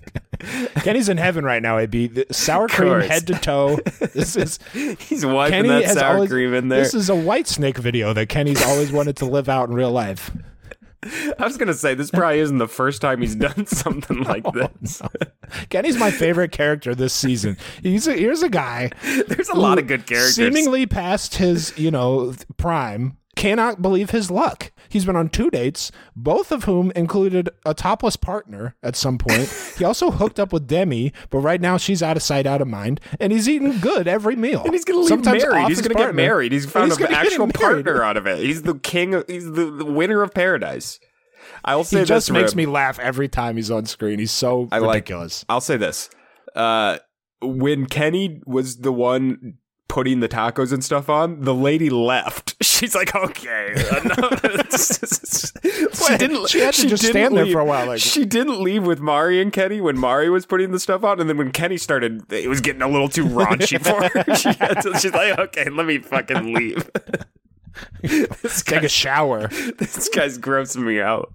[0.83, 1.77] Kenny's in heaven right now.
[1.77, 3.79] AB The sour cream head to toe.
[4.13, 6.83] This is He's wiping Kenny that sour always, cream in there.
[6.83, 10.31] This is a Whitesnake video that Kenny's always wanted to live out in real life.
[11.39, 14.51] I was gonna say this probably isn't the first time he's done something like oh,
[14.51, 15.01] this.
[15.69, 17.57] Kenny's my favorite character this season.
[17.81, 18.91] He's a, here's a guy
[19.27, 20.35] There's a lot of good characters.
[20.35, 23.17] seemingly past his, you know, prime.
[23.35, 24.71] Cannot believe his luck.
[24.89, 29.49] He's been on two dates, both of whom included a topless partner at some point.
[29.77, 32.67] he also hooked up with Demi, but right now she's out of sight, out of
[32.67, 34.61] mind, and he's eating good every meal.
[34.63, 35.67] And he's gonna leave Sometimes married.
[35.67, 36.51] He's gonna get married.
[36.51, 38.37] He's found he's an actual partner out of it.
[38.37, 39.15] He's the king.
[39.15, 40.99] Of, he's the, the winner of paradise.
[41.65, 42.57] I'll say He just this, makes Rib.
[42.57, 44.19] me laugh every time he's on screen.
[44.19, 45.43] He's so I like- ridiculous.
[45.49, 46.09] I'll say this.
[46.55, 46.99] Uh,
[47.41, 49.55] when Kenny was the one
[49.93, 52.55] putting the tacos and stuff on, the lady left.
[52.63, 53.75] She's like, okay.
[55.93, 56.49] she didn't.
[56.49, 58.99] She had to just didn't stand there for a while, like- she didn't leave with
[58.99, 62.23] Mari and Kenny when Mari was putting the stuff on, and then when Kenny started,
[62.33, 64.35] it was getting a little too raunchy for her.
[64.35, 66.89] She had to, she's like, okay, let me fucking leave.
[68.01, 69.47] this, Take a shower.
[69.47, 71.31] this guy's grossing me out.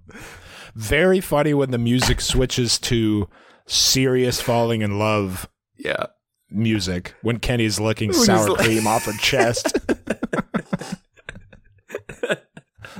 [0.75, 3.29] Very funny when the music switches to
[3.67, 6.07] serious falling in love Yeah.
[6.51, 9.77] Music when Kenny's licking he's sour like- cream off her chest.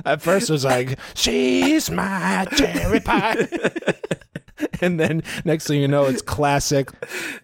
[0.04, 3.48] At first, it was like, "She's my cherry pie,"
[4.80, 6.88] and then next thing you know, it's classic,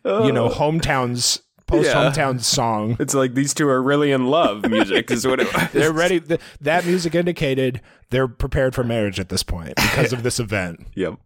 [0.05, 0.55] you know, oh.
[0.55, 2.37] hometowns post Yeah.
[2.39, 2.97] song.
[3.01, 4.69] It's like these two are really in love.
[4.71, 5.69] Music is what it was.
[5.73, 6.21] They're ready.
[6.21, 10.87] th- that music indicated they're prepared for marriage at this point because of this event.
[10.95, 11.17] Yep.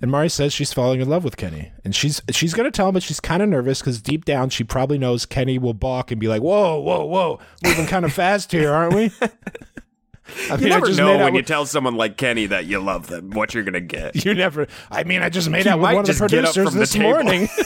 [0.00, 2.94] And Mari says she's falling in love with Kenny, and she's she's gonna tell him,
[2.94, 6.20] but she's kind of nervous because deep down she probably knows Kenny will balk and
[6.20, 9.12] be like, "Whoa, whoa, whoa, moving kind of fast here, aren't we?"
[10.50, 12.80] I You mean, I never just know when you tell someone like Kenny that you
[12.80, 14.16] love them, what you're gonna get.
[14.24, 14.66] You never.
[14.90, 16.68] I mean, I just made He out with one of the just get up producers
[16.68, 17.48] from the this morning.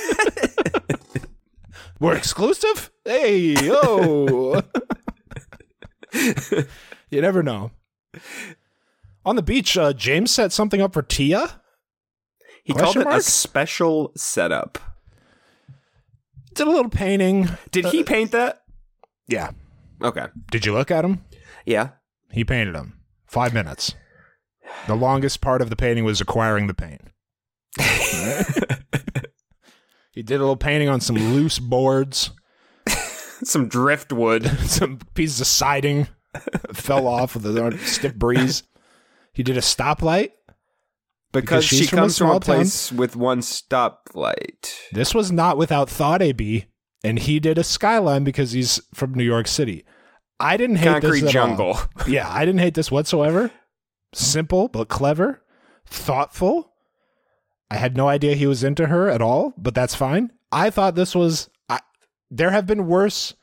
[2.00, 2.90] We're exclusive.
[3.04, 4.60] Hey, yo.
[7.10, 7.70] you never know.
[9.24, 11.60] On the beach, uh, James set something up for Tia.
[12.68, 14.78] He called Question it a special setup.
[16.54, 17.48] Did a little painting.
[17.70, 18.62] Did he uh, paint that?
[19.26, 19.52] Yeah.
[20.02, 20.26] Okay.
[20.50, 21.24] Did you look at him?
[21.64, 21.92] Yeah.
[22.31, 23.00] He painted him.
[23.26, 23.94] Five minutes.
[24.87, 27.00] The longest part of the painting was acquiring the paint.
[30.12, 32.33] he did a little painting on some loose boards,
[33.44, 34.46] Some driftwood.
[34.66, 36.09] some pieces of siding
[36.74, 38.62] fell off with a stiff breeze.
[39.33, 40.33] He did a stoplight.
[41.32, 42.56] Because, she's she from a comes from a small town.
[42.56, 44.74] place with one stoplight.
[44.92, 46.66] This was not without thought, AB,
[47.04, 49.84] and he did a skyline because he's from New York City.
[50.40, 51.46] I didn't hate Concrete this at all.
[51.48, 51.78] jungle.
[52.08, 53.50] Yeah, I didn't hate this whatsoever.
[54.14, 55.42] Simple but clever,
[55.86, 56.72] thoughtful.
[57.70, 60.32] I had no idea he was into her at all, but that's fine.
[60.50, 61.50] I thought this was.
[61.68, 61.80] I,
[62.30, 63.34] there have been worse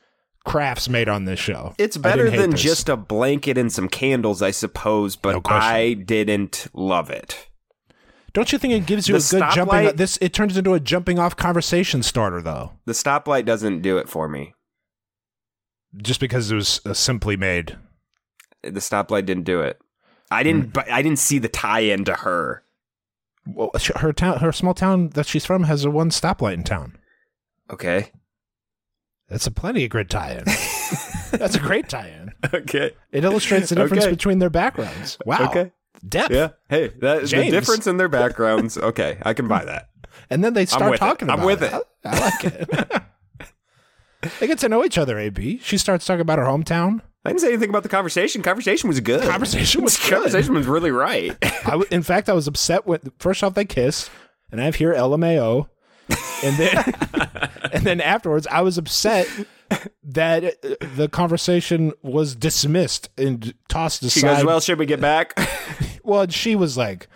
[0.44, 1.74] crafts made on this show.
[1.78, 2.62] It's better than this.
[2.62, 5.70] just a blanket and some candles, I suppose, but question.
[5.70, 7.48] I didn't love it.
[8.36, 9.74] Don't you think it gives you The a good jumping?
[9.78, 13.96] stoplight- This it turns into a jumping off conversation starter though, The stoplight doesn't do
[13.96, 14.52] it for me.
[15.96, 17.78] just because it was uh, simply made.
[18.62, 19.80] The stoplight didn't do it.
[20.30, 20.74] I didn't.
[20.74, 22.62] But I didn't see the tie-in to her.
[23.46, 26.98] Well, her town, her small town that she's from, has a one stoplight in town.
[27.70, 28.10] Okay.
[29.30, 30.44] That's a plenty of good tie-in.
[31.38, 32.32] That's a great tie-in.
[32.52, 32.90] Okay.
[33.12, 34.12] It illustrates the difference Okay.
[34.12, 35.16] between their backgrounds.
[35.24, 35.48] Wow.
[35.48, 35.72] Okay.
[36.08, 36.32] Depth.
[36.32, 36.50] Yeah.
[36.68, 37.50] Hey, that the James.
[37.52, 38.76] difference in their backgrounds.
[38.82, 39.88] Okay, I can buy that.
[40.30, 41.04] And then they start with it.
[41.04, 41.72] talking I'm about with it.
[41.72, 41.82] it.
[42.04, 43.02] I, I like it.
[44.40, 45.58] they get to know each other, AB.
[45.62, 47.00] She starts talking about her hometown.
[47.24, 48.42] I didn't say anything about the conversation.
[48.42, 49.22] Conversation was good.
[49.28, 50.12] Conversation was good.
[50.14, 51.36] Conversation was really right.
[51.42, 54.08] I w- in fact, I was upset when first off they kiss,
[54.50, 55.68] and I have here LMAO,
[56.44, 56.94] and then
[57.72, 59.28] and then afterwards I was upset
[60.02, 64.20] that uh, the conversation was dismissed and tossed aside.
[64.20, 65.38] She goes, "Well, should we get back?"
[66.04, 67.08] well, she was like,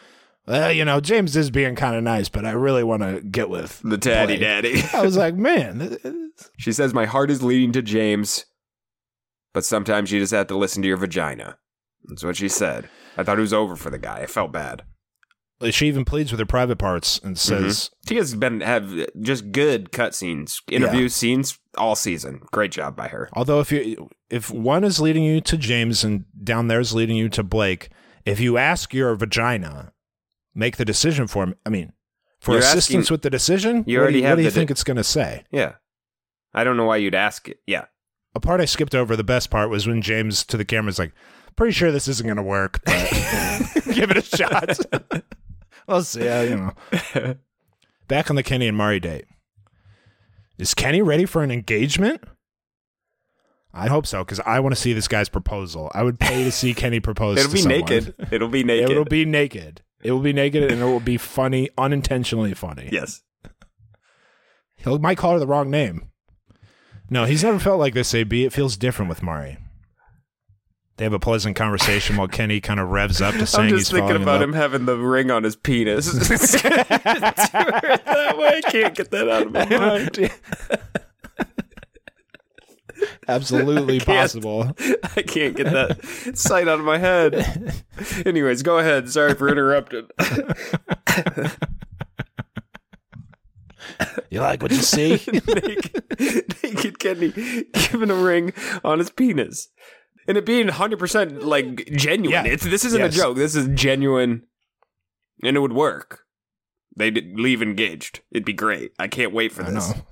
[0.46, 3.48] well, you know, James is being kind of nice, but I really want to get
[3.48, 4.82] with the daddy Blake." daddy.
[4.92, 8.46] I was like, man, She says, "My heart is leading to James,
[9.52, 11.58] but sometimes you just have to listen to your vagina."
[12.04, 12.88] That's what she said.
[13.16, 14.20] I thought it was over for the guy.
[14.20, 14.82] I felt bad.
[15.70, 17.64] She even pleads with her private parts and mm-hmm.
[17.66, 22.42] says, She has been have just good cutscenes, interview scenes all season.
[22.52, 23.28] Great job by her.
[23.34, 27.16] although if you if one is leading you to James and down there is leading
[27.16, 27.90] you to Blake,
[28.24, 29.92] if you ask your vagina,
[30.54, 31.54] make the decision for him.
[31.66, 31.92] I mean,
[32.38, 34.44] for You're assistance asking- with the decision, You what already do you, have what do
[34.44, 35.44] you think de- it's going to say?
[35.50, 35.74] Yeah,
[36.54, 37.58] I don't know why you'd ask it.
[37.66, 37.84] Yeah,
[38.34, 39.14] A part I skipped over.
[39.16, 41.12] The best part was when James to the camera is like,
[41.56, 43.10] "Pretty sure this isn't going to work, but
[43.92, 44.78] give it a shot."
[45.90, 46.24] Let's see.
[46.24, 47.34] Yeah, you know.
[48.08, 49.24] Back on the Kenny and Mari date.
[50.58, 52.22] Is Kenny ready for an engagement?
[53.72, 55.90] I hope so because I want to see this guy's proposal.
[55.94, 57.38] I would pay to see Kenny propose.
[57.38, 57.80] it'll be someone.
[57.80, 58.14] naked.
[58.30, 58.90] It'll be naked.
[58.90, 59.82] It will be naked.
[60.02, 62.88] It will be naked, and it will be funny, unintentionally funny.
[62.90, 63.22] yes.
[64.76, 66.10] He might call her the wrong name.
[67.10, 68.44] No, he's never felt like this, AB.
[68.44, 69.58] It feels different with Mari.
[70.96, 73.88] They have a pleasant conversation while Kenny kind of revs up to saying I'm he's
[73.88, 74.42] just thinking about love.
[74.42, 76.12] him having the ring on his penis.
[76.62, 80.30] that way, I can't get that out of my mind.
[83.26, 84.20] Absolutely can't.
[84.20, 84.72] possible.
[85.16, 87.72] I can't get that sight out of my head.
[88.26, 89.08] Anyways, go ahead.
[89.08, 90.08] Sorry for interrupting.
[94.30, 95.20] You like what you see?
[95.32, 96.04] naked,
[96.62, 97.32] naked Kenny
[97.72, 98.52] giving a ring
[98.84, 99.68] on his penis.
[100.30, 102.46] And it being 100% like genuine.
[102.46, 102.52] Yeah.
[102.52, 103.14] It's, this isn't Yes.
[103.14, 103.36] a joke.
[103.36, 104.44] This is genuine.
[105.42, 106.20] And it would work.
[106.96, 108.20] They'd leave engaged.
[108.30, 108.92] It'd be great.
[108.96, 109.88] I can't wait for I this.
[109.88, 110.02] know.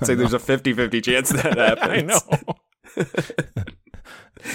[0.00, 2.20] It's like there's a 50 50 chance that happens.
[2.30, 2.54] I know.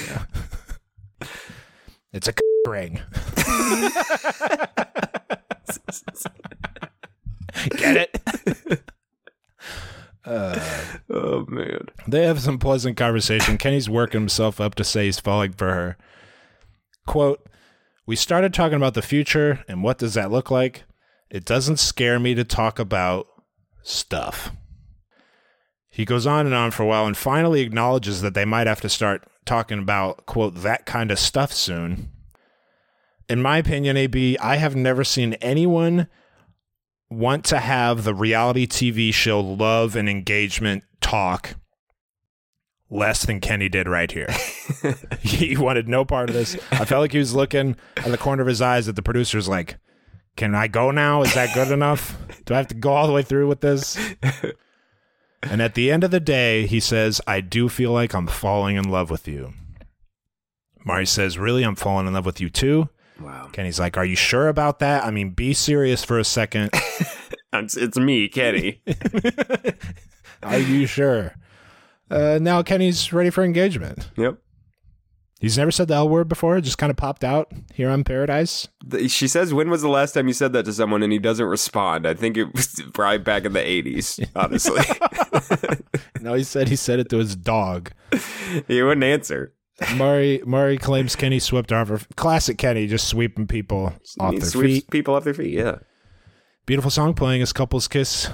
[2.12, 2.34] It's a
[2.68, 3.02] ring.
[7.78, 8.82] Get it?
[10.28, 11.88] Oh, man.
[12.08, 13.58] They have some pleasant conversation.
[13.58, 15.98] Kenny's working himself up to say he's falling for her.
[17.06, 17.48] Quote,
[18.06, 20.84] We started talking about the future and what does that look like?
[21.30, 23.28] It doesn't scare me to talk about
[23.84, 24.52] stuff.
[25.90, 28.82] He goes on and on for a while and finally acknowledges that they might have
[28.82, 32.10] to start talking about, quote, that kind of stuff soon.
[33.30, 36.08] In my opinion, AB, I have never seen anyone
[37.10, 41.56] want to have the reality TV show love and engagement talk
[42.90, 44.30] less than Kenny did right here.
[45.20, 46.56] he wanted no part of this.
[46.72, 49.48] I felt like he was looking at the corner of his eyes at the producers
[49.48, 49.78] like,
[50.36, 51.22] can I go now?
[51.22, 52.18] Is that good enough?
[52.46, 53.98] Do I have to go all the way through with this?
[55.50, 58.78] And at the end of the day, he says, I do feel like I'm falling
[58.78, 59.54] in love with you.
[60.84, 61.64] Mari says, Really?
[61.64, 62.90] I'm falling in love with you too?
[63.22, 63.50] Wow.
[63.54, 65.04] Kenny's like, Are you sure about that?
[65.04, 66.72] I mean, be serious for a second.
[67.54, 68.82] It's, it's me, Kenny.
[70.44, 71.36] Are you sure?
[72.12, 74.10] Uh, now Kenny's ready for engagement.
[74.18, 74.40] yep.
[75.40, 78.04] He's never said the L word before, it just kind of popped out here on
[78.04, 78.68] Paradise.
[78.86, 81.20] The- She says, "When was the last time you said that to someone?" And he
[81.20, 82.06] doesn't respond.
[82.06, 84.20] I think it was probably back in the '80s.
[84.36, 84.82] Honestly,
[86.22, 87.92] No, he said he said it to his dog.
[88.68, 89.54] he wouldn't answer.
[89.96, 94.48] Mari Mari claims Kenny swept off her classic Kenny, just sweeping people off he their
[94.50, 94.90] sweeps feet.
[94.92, 95.54] people off their feet.
[95.54, 95.80] Yeah.
[96.66, 98.30] Beautiful song playing as couples kiss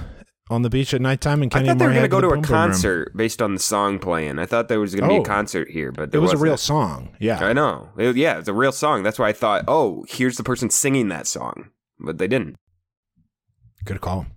[0.50, 2.28] on the beach at nighttime, and I Kenny thought they were going to go to
[2.28, 2.44] a boom room.
[2.44, 4.38] concert based on the song playing.
[4.38, 5.22] I thought there was going to be Oh.
[5.22, 7.16] a concert here, but It there was a real song.
[7.20, 7.44] Yeah.
[7.44, 7.90] I know.
[7.98, 9.02] It- yeah, it's a real song.
[9.04, 11.70] That's why I thought, oh, here's the person singing that song,
[12.00, 12.56] but they didn't.
[13.86, 14.28] Good call.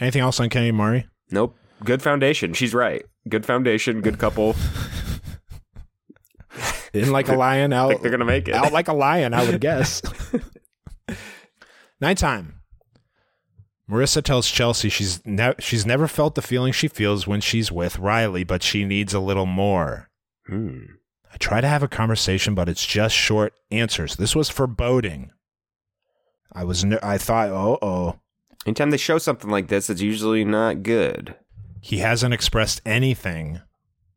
[0.00, 1.06] Anything else on Kenny and Mari?
[1.30, 1.56] Nope.
[1.84, 2.52] Good foundation.
[2.54, 3.04] She's right.
[3.28, 4.00] Good foundation.
[4.02, 4.54] Good couple.
[6.94, 8.54] In like a lion, I out, think they're gonna make it.
[8.54, 10.02] out like a lion, I would guess.
[12.00, 12.60] Nighttime.
[13.90, 17.98] Maurissa tells Chelsea she's ne- she's never felt the feeling she feels when she's with
[17.98, 20.08] Riley, but she needs a little more.
[20.46, 20.80] Hmm.
[21.32, 24.16] I try to have a conversation, but it's just short answers.
[24.16, 25.30] This was foreboding.
[26.52, 28.18] I was ner- I thought, oh oh,
[28.66, 31.34] Anytime they show something like this, it's usually not good.
[31.80, 33.60] he hasn't expressed anything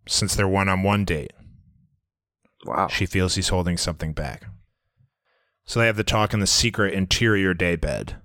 [0.07, 1.31] since their one-on-one date.
[2.65, 2.87] Wow.
[2.87, 4.47] She feels he's holding something back.
[5.65, 8.15] So they have the talk in the secret interior daybed.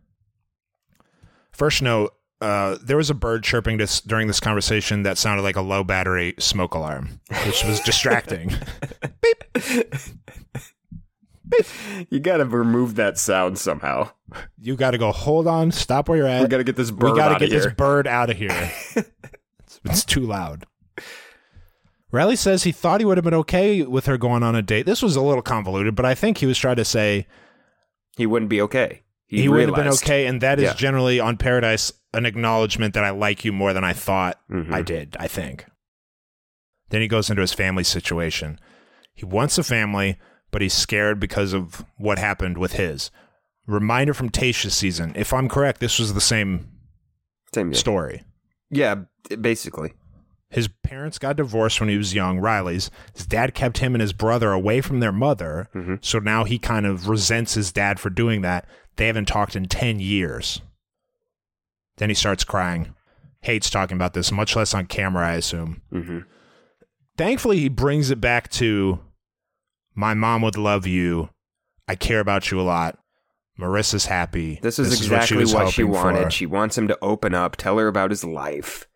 [1.53, 5.57] First note, uh, there was a bird chirping this during this conversation that sounded like
[5.57, 8.49] a low battery smoke alarm, which was distracting.
[9.21, 9.45] Beep.
[12.09, 14.11] you got to remove that sound somehow.
[14.59, 16.43] you got to go, hold on, stop where you're at.
[16.43, 17.61] We got to get this bird we gotta out get of here.
[17.61, 18.73] this bird out of here.
[18.97, 20.65] it's, it's too loud.
[22.13, 24.85] Riley says he thought he would have been okay with her going on a date.
[24.87, 27.27] This was a little convoluted, but I think he was trying to say
[28.17, 29.03] he wouldn't be okay.
[29.27, 30.75] he, would have been okay, and that is Yeah.
[30.75, 34.73] generally on Paradise an acknowledgement that I like you more than I thought Mhm.
[34.75, 35.17] I did.
[35.21, 35.67] I think.
[36.89, 38.59] Then he goes into his family situation.
[39.15, 40.19] He wants a family,
[40.51, 43.13] but he's scared because of what happened with his.
[43.69, 45.13] Reminder from Tayshia's season.
[45.15, 46.67] If I'm correct, this was the same
[47.55, 48.25] Same story.
[48.69, 48.97] Yeah,
[49.41, 49.93] basically.
[50.51, 52.91] His parents got divorced when he was young, Riley's.
[53.15, 55.69] His dad kept him and his brother away from their mother.
[55.75, 56.05] Mhm.
[56.05, 58.67] So now he kind of resents his dad for doing that.
[58.97, 60.61] They haven't talked in 10 years.
[61.99, 62.95] Then he starts crying.
[63.43, 65.83] Hates talking about this, much less on camera, I assume.
[65.91, 66.21] hmm
[67.17, 68.99] Thankfully, he brings it back to
[69.95, 71.29] my mom would love you.
[71.87, 72.99] I care about you a lot.
[73.59, 74.59] Maurissa's happy.
[74.63, 76.23] This is exactly was what she, hoping wanted.
[76.25, 76.31] for.
[76.31, 78.87] She wants him to open up, tell her about his life.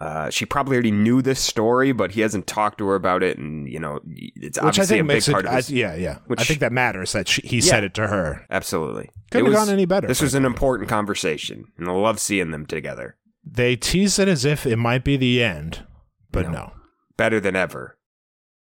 [0.00, 3.36] Uh, she probably already knew this story, but he hasn't talked to her about it,
[3.36, 5.30] and you know, it's Which I obviously think a big it.
[5.32, 6.18] part of I, yeah, yeah.
[6.26, 7.62] Which- I think that matters that she, he Yeah.
[7.62, 8.46] said it to her.
[8.50, 10.06] Absolutely, Couldn't It have was- gone any better.
[10.08, 13.18] This was an important conversation, and I love seeing them together.
[13.44, 15.84] They tease it as if it might be the end,
[16.32, 16.52] but No.
[16.52, 16.72] no.
[17.18, 17.98] Better than ever.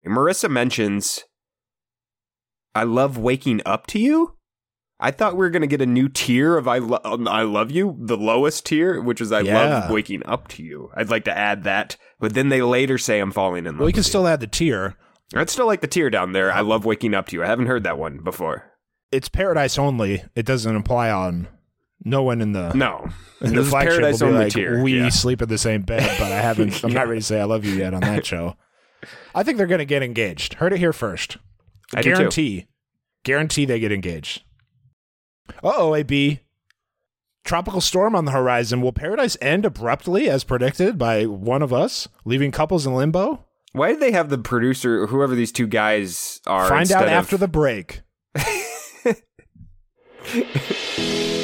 [0.05, 1.25] And Maurissa mentions,
[2.75, 4.34] "I love waking up to you."
[5.05, 7.43] I thought we were going to get a new tier of I, lo- um, I
[7.43, 9.59] love you, the lowest tier, which is I Yeah.
[9.59, 10.91] love waking up to you.
[10.97, 13.81] I'd like to add that, but then they later say I'm falling in love.
[13.81, 14.97] Well, we can still add the tier.
[15.35, 16.51] I'd still like the tier down there.
[16.53, 17.43] I love waking up to you.
[17.43, 18.71] I haven't heard that one before.
[19.13, 20.25] It's paradise only.
[20.35, 21.49] It doesn't apply on
[22.05, 23.07] no one in the No,
[23.41, 24.83] in the flagship paradise will be only like, tier.
[24.83, 25.09] We yeah.
[25.11, 26.83] sleep in the same bed, but I haven't.
[26.83, 28.57] I'm not ready to say I love you yet on that show.
[29.35, 30.55] I think they're going to get engaged.
[30.55, 31.37] Heard it here first.
[31.95, 32.17] I do too.
[32.17, 32.67] Guarantee.
[33.23, 34.43] Guarantee they get engaged.
[35.63, 36.41] Uh oh, AB.
[37.45, 38.81] Tropical storm on the horizon.
[38.81, 43.45] Will paradise end abruptly as predicted by one of us, leaving couples in limbo?
[43.73, 46.69] Why did they have the producer, whoever these two guys are?
[46.69, 48.01] Find out instead of- after the break.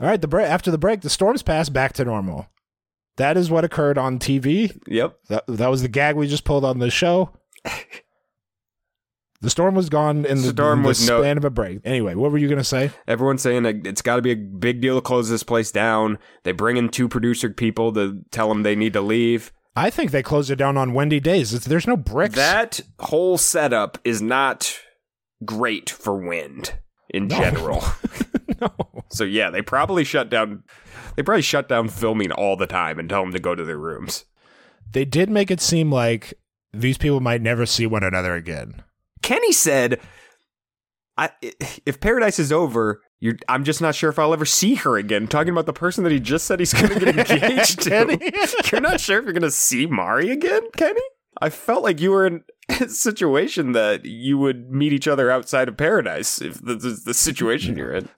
[0.00, 2.48] All right, the break after the break, the storms passed back to normal.
[3.16, 4.76] That is what occurred on TV.
[4.86, 5.18] Yep.
[5.28, 7.30] That that was the gag we just pulled on the show.
[9.42, 11.80] The storm was gone in the, Storm in the was no- span of a break.
[11.84, 12.90] Anyway, what were you going to say?
[13.08, 16.18] Everyone's saying that it's got to be a big deal to close this place down.
[16.44, 19.50] They bring in two producer people to tell them they need to leave.
[19.74, 21.54] I think they closed it down on windy days.
[21.54, 22.34] It's, there's no bricks.
[22.34, 24.78] That whole setup is not
[25.42, 26.74] great for wind
[27.08, 27.82] in general.
[28.60, 28.70] no.
[29.12, 30.62] So yeah, they probably shut down.
[31.16, 33.76] They probably shut down filming all the time and tell them to go to their
[33.78, 34.24] rooms.
[34.92, 36.34] They did make it seem like
[36.72, 38.82] these people might never see one another again.
[39.22, 40.00] Kenny said,
[41.18, 41.30] I,
[41.84, 45.26] "If Paradise is over, you're, I'm just not sure if I'll ever see her again."
[45.26, 48.16] Talking about the person that he just said he's going to get engaged Kenny.
[48.16, 48.62] to.
[48.72, 51.00] You're not sure if you're going to see Mari again, Kenny.
[51.40, 55.68] I felt like you were in a situation that you would meet each other outside
[55.68, 58.08] of Paradise if this is the situation you're in.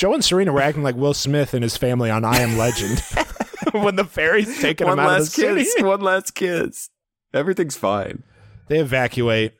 [0.00, 3.00] Joe and Serena were acting like Will Smith and his family on I Am Legend
[3.72, 5.84] when the ferry's taking one them out of the last city.
[5.84, 6.88] One last kiss.
[7.34, 8.22] Everything's fine.
[8.68, 9.52] They evacuate.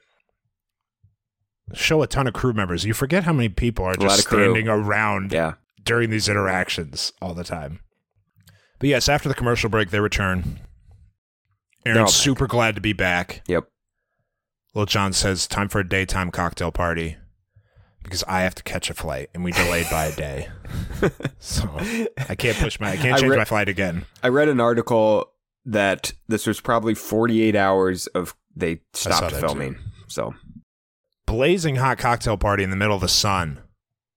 [1.75, 2.87] Show a ton of crew members.
[2.87, 4.45] You forget how many people are just of crew.
[4.45, 5.57] standing around Yeah.
[5.85, 7.81] during these interactions all the time.
[8.79, 10.61] But yes, after the commercial break, they return.
[11.85, 13.43] Aaron's super glad to be back.
[13.47, 13.69] Yep.
[14.75, 17.19] Lil Jon says, time for a daytime cocktail party
[18.03, 20.49] because I have to catch a flight and we delayed by a day.
[21.39, 21.69] so
[22.29, 24.05] I can't push my, I can't I change re- my flight again.
[24.23, 25.31] I read an article
[25.67, 29.77] that this was probably 48 hours of they stopped filming.
[30.09, 30.35] So
[31.27, 33.61] Blazing hot cocktail party in the middle of the sun.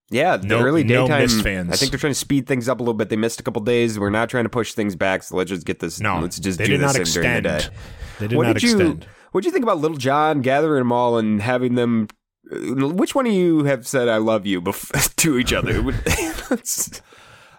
[0.09, 1.21] yeah, the No- early no daytime.
[1.21, 1.71] missed fans.
[1.71, 3.09] I think they're trying to speed things up a little bit.
[3.09, 3.99] They missed a couple days.
[3.99, 5.21] We're not trying to push things back.
[5.23, 5.99] So let's just get this.
[5.99, 7.45] No, let's just they do did this not in during extend.
[7.45, 7.75] the day.
[8.19, 8.99] They did what not did you.
[9.31, 12.07] What do you think about Lil Jon gathering them all and having them?
[12.51, 15.81] Which one of you have said "I love you" bef- to each other?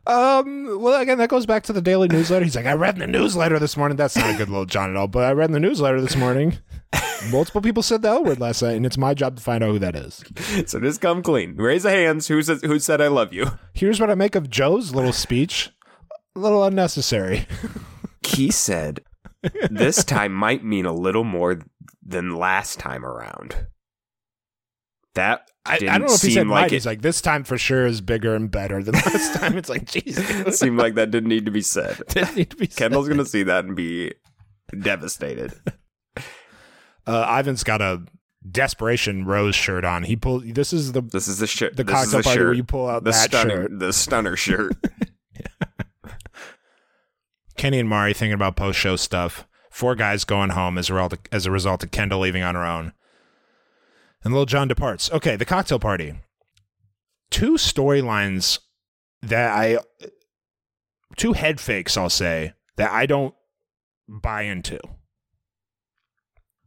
[0.07, 0.83] Um.
[0.83, 2.45] Well, again, that goes back to the daily newsletter.
[2.45, 3.97] He's like, I read in the newsletter this morning.
[3.97, 5.09] That's not a good Lil Jon at all.
[5.09, 6.59] But I read in the newsletter this morning.
[7.31, 9.71] Multiple people said the L word last night, and it's my job to find out
[9.71, 10.23] who that is.
[10.67, 11.57] so just come clean.
[11.57, 12.29] Raise the hands.
[12.29, 12.61] Who says?
[12.61, 13.47] Who said "I love you"?
[13.73, 15.71] Here's what I make of Joe's little speech.
[16.37, 17.47] A little unnecessary.
[18.27, 19.01] He said,
[19.71, 21.61] "This time might mean a little more
[22.05, 23.69] than last time around."
[25.15, 26.67] That I, I didn't don't know if he seem said like might.
[26.67, 26.73] it.
[26.73, 29.57] He's like, this time for sure is bigger and better than last time.
[29.57, 30.53] It's like, jeez.
[30.55, 32.03] seemed like that didn't need to be said.
[32.09, 32.77] Didn't need to be said.
[32.77, 34.13] Kendall's gonna see that and be
[34.79, 35.53] devastated.
[37.07, 38.03] Uh, Ivan's got a
[38.51, 40.05] desperation rose shirt on.
[40.05, 40.47] He pulled.
[40.55, 41.77] This is the This is the shirt.
[41.77, 42.47] the this is cocktail the party shirt.
[42.47, 43.79] where you pull out the that stunner, shirt.
[43.79, 44.73] the stunner shirt.
[47.57, 49.47] Kenny and Mari thinking about post show stuff.
[49.71, 52.65] Four guys going home as a result as a result of Kendall leaving on her
[52.65, 52.93] own.
[54.25, 55.11] And Lil Jon departs.
[55.13, 56.15] Okay, the cocktail party.
[57.31, 58.59] Two storylines
[59.23, 59.79] that I
[61.17, 63.35] two head fakes, I'll say, that I don't
[64.09, 64.79] buy into.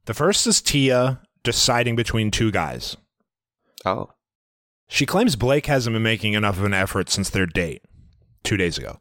[0.06, 2.96] The first is Tia deciding between two guys.
[3.86, 4.12] oh,
[4.88, 7.82] She claims Blake hasn't been making enough of an effort since their date
[8.44, 9.00] two days ago.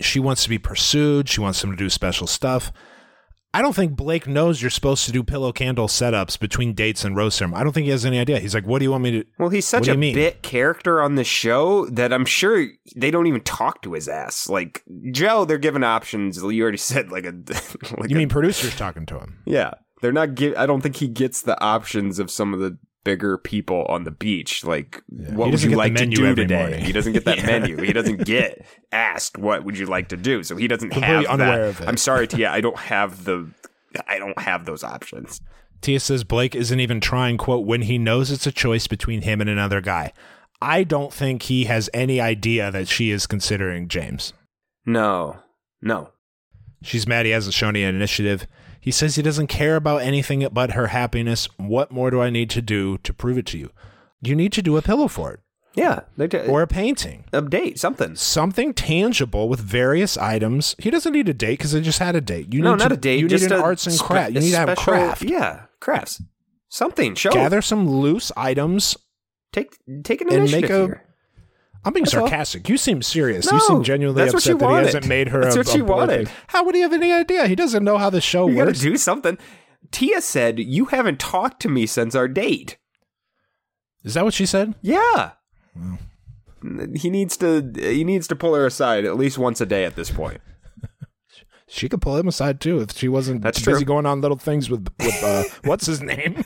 [0.00, 1.28] She wants to be pursued.
[1.28, 2.70] She wants him to do special stuff.
[3.54, 7.16] I don't think Blake knows you're supposed to do pillow candle setups between dates and
[7.16, 7.58] rose ceremony.
[7.60, 8.38] I don't think he has any idea.
[8.38, 10.14] He's like, "What do you want me to?" well, he's such a mean?
[10.14, 12.66] bit character on the show that I'm sure
[12.96, 14.48] they don't even talk to his ass.
[14.50, 16.36] Like Joe, they're given options.
[16.42, 17.32] You already said like a.
[17.98, 19.38] Like You a- mean producers talking to him?
[19.46, 19.70] Yeah,
[20.02, 20.34] they're not.
[20.34, 22.76] Give, I don't think he gets the options of some of the
[23.06, 24.64] bigger people on the beach.
[24.64, 25.32] Like, Yeah.
[25.34, 26.58] what would you like to do today?
[26.58, 26.84] morning.
[26.84, 27.46] He doesn't get that Yeah.
[27.46, 27.76] menu.
[27.80, 30.42] He doesn't get asked what would you like to do.
[30.42, 31.68] So he doesn't Completely have unaware that.
[31.68, 31.88] of it.
[31.88, 32.50] I'm sorry, Tia.
[32.50, 33.48] I don't have the.
[34.08, 35.40] I don't have those options.
[35.82, 39.40] Tia says Blake isn't even trying, quote, when he knows it's a choice between him
[39.40, 40.12] and another guy.
[40.60, 44.32] I don't think he has any idea that she is considering James.
[44.84, 45.38] No,
[45.80, 46.10] no.
[46.82, 48.46] She's mad he hasn't shown any initiative.
[48.86, 51.48] He says he doesn't care about anything but her happiness.
[51.58, 53.70] What more do I need to do to prove it to you?
[54.22, 55.42] You need to do a pillow fort
[55.74, 57.24] Yeah, t- or a painting.
[57.32, 58.14] update something.
[58.14, 60.76] Something tangible with various items.
[60.78, 62.54] He doesn't need a date because they just had a date.
[62.54, 63.18] You no, need not to- a date.
[63.18, 64.32] You just need an arts and craft.
[64.34, 65.22] You need to have a craft.
[65.24, 66.22] Yeah, crafts.
[66.68, 67.16] Something.
[67.16, 67.32] Show.
[67.32, 68.96] Gather some loose items
[69.52, 71.02] Take take an and initiative make a- here.
[71.86, 72.26] I'm being That's all.
[72.26, 72.68] sarcastic.
[72.68, 73.50] You seem serious.
[73.50, 75.40] you seem genuinely upset that he hasn't made her.
[75.42, 76.26] That's a, what she wanted.
[76.28, 76.36] thing.
[76.48, 77.46] How would he have any idea?
[77.46, 78.80] He doesn't know how the show You works.
[78.80, 79.38] do something.
[79.92, 82.76] Tia said you haven't talked to me since our date.
[84.04, 84.74] Is that what she said?
[84.82, 85.32] Yeah.
[86.96, 89.94] He needs to he needs to pull her aside at least once a day at
[89.96, 90.40] this point.
[91.68, 93.84] She could pull him aside too if she wasn't That's busy true.
[93.84, 96.44] going on little things with with uh, what's his name.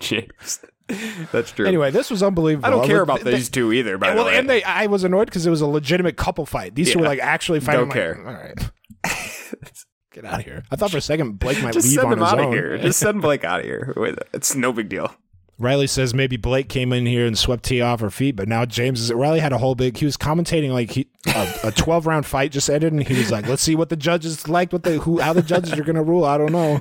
[0.00, 0.60] James.
[1.32, 1.66] That's true.
[1.66, 2.66] anyway, this was unbelievable.
[2.66, 4.38] I don't care about they- these two either, by well, the way.
[4.38, 6.74] and they, I was annoyed because it was a legitimate couple fight.
[6.74, 7.80] These two were like actually fighting.
[7.80, 8.26] Don't like, care.
[8.26, 8.70] All right,
[10.12, 10.62] get out of here.
[10.70, 12.46] I thought for a second Blake might just leave send on him his out of
[12.46, 12.52] own.
[12.52, 12.78] here.
[12.78, 13.92] Just send Blake out of here.
[13.96, 15.14] Wait, It's no big deal.
[15.60, 18.64] Riley says maybe Blake came in here and swept Tia off her feet, but now
[18.64, 19.12] James is.
[19.12, 19.96] Riley had a whole big.
[19.96, 23.48] He was commentating like he a, twelve round fight just ended, and he was like,
[23.48, 26.02] "Let's see what the judges like, what the who how the judges are going to
[26.02, 26.24] rule.
[26.24, 26.80] I don't know."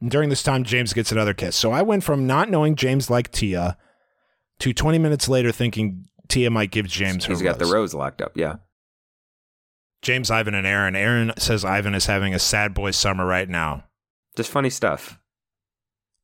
[0.00, 1.56] And during this time, James gets another kiss.
[1.56, 3.76] So I went from not knowing James liked Tia
[4.60, 7.32] to twenty minutes later thinking Tia might give James her.
[7.32, 7.74] He's got the rose.
[7.74, 8.32] rose locked up.
[8.36, 8.56] Yeah.
[10.02, 10.96] James, Ivan, and Aaron.
[10.96, 13.84] Aaron says Ivan is having a sad boy summer right now.
[14.36, 15.18] Just funny stuff.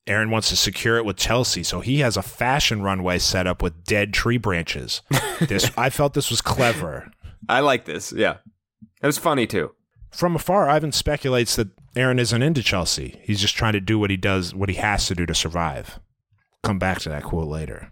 [0.07, 3.61] Aaron wants to secure it with Chelsea, so he has a fashion runway set up
[3.63, 5.03] with dead tree branches.
[5.41, 7.11] This I felt this was clever.
[7.47, 8.11] I like this.
[8.11, 8.37] Yeah.
[9.03, 9.73] It was funny too.
[10.11, 13.19] From afar, Ivan speculates that Aaron isn't into Chelsea.
[13.23, 15.99] He's just trying to do what he does, what he has to do to survive.
[16.63, 17.91] Come back to that quote later.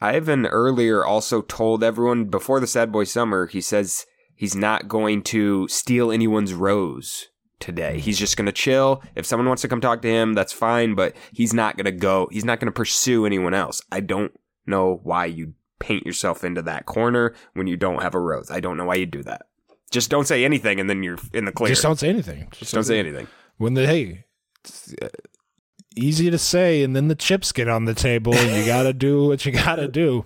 [0.00, 5.22] Ivan earlier also told everyone before the Sad Boy Summer, he says he's not going
[5.24, 7.28] to steal anyone's rose
[7.58, 7.98] today.
[7.98, 9.02] He's just going to chill.
[9.16, 11.92] If someone wants to come talk to him, that's fine, but he's not going to
[11.92, 13.82] go, he's not going to pursue anyone else.
[13.90, 14.32] I don't
[14.66, 18.52] know why you paint yourself into that corner when you don't have a rose.
[18.52, 19.42] I don't know why you do that.
[19.92, 21.68] Just don't say anything and then you're in the clear.
[21.68, 22.48] Just don't say anything.
[22.50, 23.28] Just don't say anything.
[23.58, 24.24] When the hey,
[24.64, 25.08] it's, uh,
[25.94, 28.92] easy to say, and then the chips get on the table, and you got to
[28.92, 30.24] do what you got to do.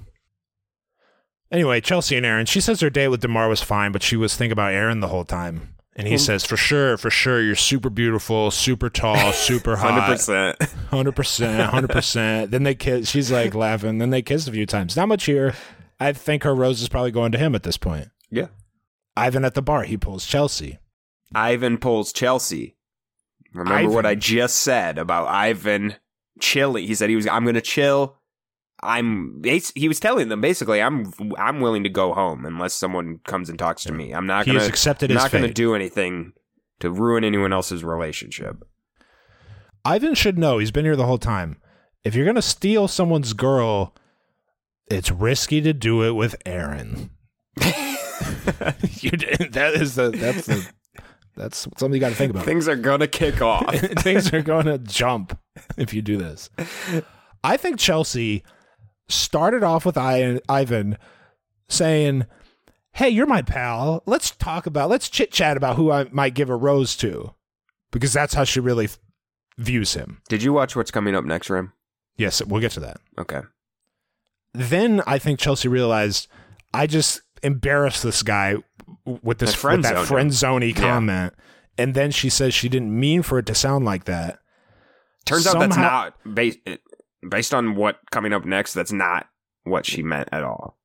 [1.50, 2.46] Anyway, Chelsea and Aaron.
[2.46, 5.08] She says her date with Demar was fine, but she was thinking about Aaron the
[5.08, 5.74] whole time.
[5.98, 6.18] And he Hmm.
[6.18, 10.56] says, "For sure, for sure, you're super beautiful, super tall, super hot, 100%.
[10.90, 13.08] hundred percent, hundred percent." Then they kiss.
[13.08, 13.98] She's like laughing.
[13.98, 14.96] Then they kissed a few times.
[14.96, 15.54] Not much here.
[15.98, 18.08] I think her rose is probably going to him at this point.
[18.30, 18.48] Yeah.
[19.16, 19.84] Ivan at the bar.
[19.84, 20.78] He pulls Chelsea.
[21.34, 22.76] Ivan pulls Chelsea.
[23.54, 25.96] Remember what I just said about Ivan
[26.40, 26.86] chilling.
[26.86, 28.18] He said he was I'm going to chill.
[28.82, 29.42] I'm
[29.74, 33.58] he was telling them basically I'm I'm willing to go home unless someone comes and
[33.58, 34.12] talks to me.
[34.12, 36.32] I'm not going to accepted not going to do anything
[36.80, 38.62] to ruin anyone else's relationship.
[39.84, 40.58] Ivan should know.
[40.58, 41.56] He's been here the whole time.
[42.04, 43.94] If you're gonna steal someone's girl,
[44.90, 47.10] it's risky to do it with Aaron.
[49.00, 50.66] you did, that is the that's the
[51.36, 52.44] that's something you got to think about.
[52.44, 53.74] Things are going to kick off.
[53.98, 55.38] Things are going to jump
[55.76, 56.48] if you do this.
[57.44, 58.42] I think Chelsea
[59.08, 60.96] started off with I- Ivan
[61.68, 62.24] saying,
[62.92, 64.02] "Hey, you're my pal.
[64.06, 67.34] Let's talk about let's chit chat about who I might give a rose to,"
[67.90, 68.98] because that's how she really f-
[69.58, 70.22] views him.
[70.28, 71.72] Did you watch what's coming up next, Rim?
[72.16, 72.96] Yes, we'll get to that.
[73.18, 73.42] Okay.
[74.54, 76.28] Then I think Chelsea realized
[76.72, 78.56] I just embarrassed this guy
[79.04, 80.34] with this I friend with that friend him.
[80.34, 80.80] zony Yeah.
[80.80, 81.34] comment,
[81.78, 84.38] and then she says she didn't mean for it to sound like that.
[85.24, 86.58] Turns out that's not based
[87.28, 88.74] based on what coming up next.
[88.74, 89.28] That's not
[89.64, 90.78] what she meant at all.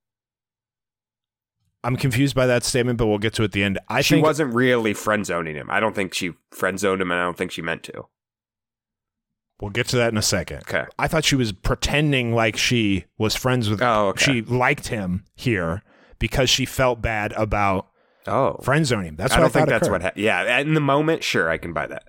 [1.84, 3.80] I'm confused by that statement, but we'll get to it at the end.
[3.88, 5.70] I she think wasn't really friend zoning him.
[5.72, 8.06] I don't think she friend zoned him, and I don't think she meant to.
[9.60, 10.58] we'll get to that in a second.
[10.58, 10.86] Okay.
[11.00, 13.82] I thought she was pretending like she was friends with.
[13.82, 14.26] Oh, okay.
[14.26, 15.82] She liked him here
[16.22, 17.88] because she felt bad about
[18.28, 19.16] Oh, friend zoning.
[19.16, 19.92] That's I what I thought think that's occurred.
[19.94, 20.02] what.
[20.04, 22.04] Ha- yeah, in the moment, sure, I can buy that.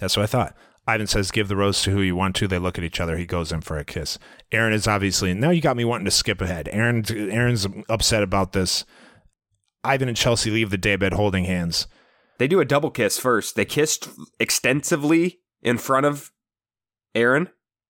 [0.00, 0.56] That's what I thought.
[0.86, 3.16] Ivan says, "Give the rose to who you want to." They look at each other.
[3.18, 4.18] He goes in for a kiss.
[4.50, 5.50] Aaron is obviously now.
[5.50, 6.68] You got me wanting to skip ahead.
[6.72, 8.84] Aaron, Aaron's upset about this.
[9.84, 11.86] Ivan and Chelsea leave the daybed holding hands.
[12.38, 13.54] They do a double kiss first.
[13.54, 14.08] They kissed
[14.40, 16.32] extensively in front of
[17.14, 17.48] Aaron,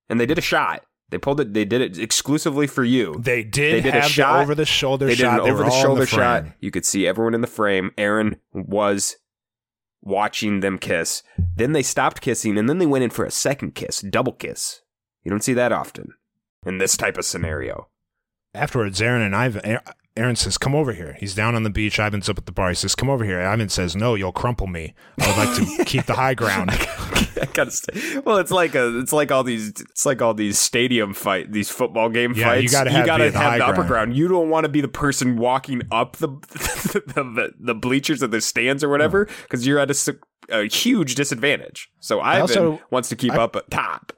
[0.08, 0.82] and they did a shot.
[1.12, 1.52] They pulled it.
[1.52, 3.14] They did it exclusively for you.
[3.20, 4.40] They did, They did a shot.
[4.42, 5.40] over the shoulder they did shot.
[5.42, 6.18] an over the shoulder frame.
[6.18, 6.44] shot.
[6.58, 7.90] You could see everyone in the frame.
[7.98, 9.16] Aaron was
[10.00, 11.22] watching them kiss.
[11.56, 14.80] Then they stopped kissing, and then they went in for a second kiss, double kiss.
[15.22, 16.14] You don't see that often
[16.64, 17.88] in this type of scenario.
[18.54, 19.80] Afterwards, Aaron and Ivan.
[20.16, 21.98] Aaron says, "Come over here." He's down on the beach.
[21.98, 22.68] Ivan's up at the bar.
[22.68, 24.94] He says, "Come over here." Ivan says, "No, you'll crumple me.
[25.20, 28.18] I would like to keep the high ground." I gotta stay.
[28.24, 31.70] well, it's like a, it's like all these, it's like all these stadium fight, these
[31.70, 32.72] football game Yeah, you fights.
[32.72, 33.88] gotta have- be at the upper ground.
[33.88, 34.16] ground.
[34.16, 38.26] You don't want to be the person walking up the the, the, the bleachers or
[38.26, 39.90] the stands or whatever, because you're at
[40.50, 41.90] a huge disadvantage.
[42.00, 44.12] So Ivan also- wants to keep I- up at top.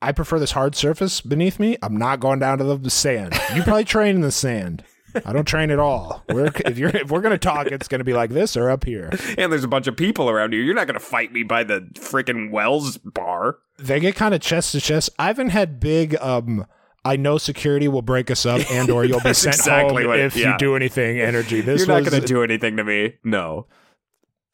[0.00, 1.76] I prefer this hard surface beneath me.
[1.82, 3.32] I'm not going down to the sand.
[3.54, 4.84] You probably train in the sand.
[5.24, 6.22] I don't train at all.
[6.28, 9.10] We're, if you're if we're gonna talk, it's gonna be like this or up here.
[9.38, 10.60] and there's a bunch of people around you.
[10.60, 13.58] You're not gonna fight me by the freaking Wells bar.
[13.78, 15.10] They get kind of chest to chest.
[15.18, 16.16] Ivan had big.
[16.20, 16.66] um
[17.06, 20.36] I know security will break us up, and or you'll be sent exactly home if
[20.36, 20.52] yeah.
[20.52, 21.20] you do anything.
[21.20, 21.60] Energy.
[21.60, 23.14] This You're not was- gonna do anything to me.
[23.22, 23.66] No.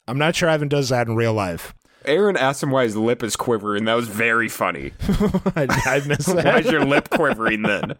[0.07, 1.73] I'm not sure Ivan does that in real life.
[2.05, 3.85] Aaron asked him why his lip is quivering.
[3.85, 4.91] That was very funny.
[5.55, 6.43] I, I miss that.
[6.45, 7.95] Why is your lip quivering then?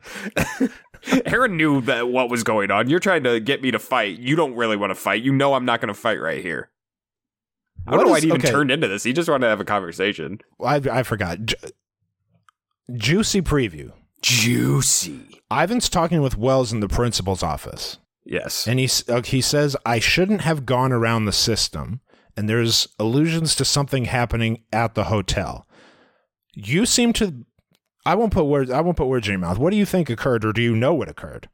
[1.25, 2.89] Aaron knew that what was going on.
[2.89, 4.19] You're trying to get me to fight.
[4.19, 5.23] You don't really want to fight.
[5.23, 6.69] You know I'm not going to fight right here.
[7.87, 8.51] I don't What know why he even okay.
[8.51, 9.03] turned into this.
[9.03, 10.39] He just wanted to have a conversation.
[10.63, 11.43] I, I forgot.
[11.45, 11.55] Ju-
[12.93, 13.91] juicy preview.
[14.21, 15.41] Juicy.
[15.51, 17.97] Ivan's talking with Wells in the principal's office.
[18.23, 18.67] Yes.
[18.67, 22.01] And he, uh, he says, I shouldn't have gone around the system.
[22.37, 25.67] And there's allusions to something happening at the hotel.
[26.53, 27.45] You seem to.
[28.05, 28.71] I won't put words.
[28.71, 29.57] I won't put words in your mouth.
[29.57, 31.49] What do you think occurred, or do you know what occurred?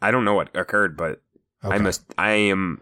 [0.00, 1.22] I don't know what occurred, but
[1.62, 2.04] I must.
[2.18, 2.80] I am.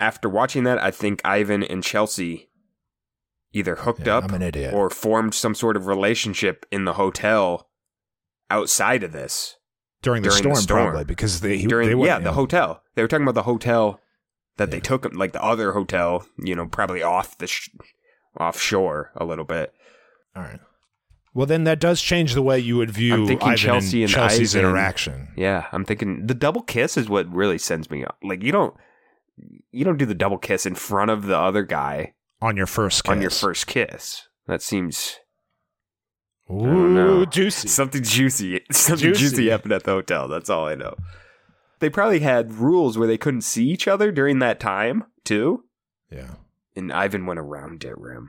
[0.00, 2.50] After watching that, I think Ivan and Chelsea
[3.52, 4.72] either hooked Yeah, up I'm an idiot.
[4.74, 7.68] or formed some sort of relationship in the hotel
[8.50, 9.56] outside of this.
[10.02, 10.84] during the, during the storm, storm.
[10.90, 13.42] probably because they he, during they yeah the know, hotel they were talking about the
[13.42, 14.00] hotel
[14.58, 17.70] that they took like the other hotel you know probably off the sh-
[18.38, 19.72] offshore a little bit
[20.36, 20.60] All right.
[21.38, 24.12] Well, then that does change the way you would view I'm thinking Ivan Chelsea and
[24.12, 24.68] and Chelsea's Ivan.
[24.68, 25.28] interaction.
[25.36, 28.74] yeah i'm thinking the double kiss is what really sends me up like you don't
[29.70, 33.04] you don't do the double kiss in front of the other guy on your first
[33.04, 33.12] kiss.
[33.12, 35.20] on your first kiss that seems
[36.50, 37.68] Ooh, juicy.
[37.78, 39.20] something juicy something juicy.
[39.36, 39.48] Juicy.
[39.48, 40.96] happened at the hotel that's all i know
[41.78, 45.62] they probably had rules where they couldn't see each other during that time too
[46.10, 46.34] yeah.
[46.74, 48.28] and ivan went around it rim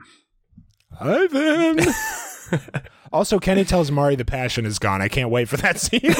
[1.00, 1.78] Ivan.
[3.12, 5.00] also, Kenny tells Mari the passion is gone.
[5.02, 6.00] I can't wait for that scene.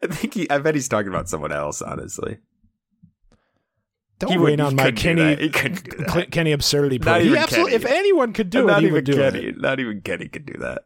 [0.00, 1.82] I think he, I bet he's talking about someone else.
[1.82, 2.38] Honestly,
[4.18, 5.34] Don't He rain on my Kenny.
[5.36, 6.30] He couldn't do that.
[6.30, 6.98] Kenny absurdity.
[6.98, 7.84] Not He even absolutely, Kenny.
[7.84, 9.46] if anyone could do not it, he even would do Kenny.
[9.46, 9.60] it.
[9.60, 10.82] Not even Kenny could do that.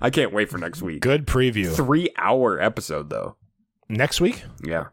[0.00, 1.00] I can't wait for next week.
[1.00, 1.72] Good preview.
[1.72, 3.36] Three hour episode though.
[3.88, 4.42] Next week?
[4.64, 4.86] Yeah.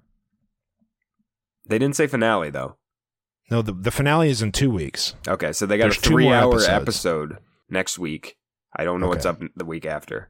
[1.68, 2.76] They didn't say finale though.
[3.52, 5.16] No, the, the finale is in two weeks.
[5.28, 6.70] Okay, so they got There's a three hour episodes.
[6.70, 7.38] episode
[7.70, 8.36] next week.
[8.76, 10.30] I don't know what's up the week after.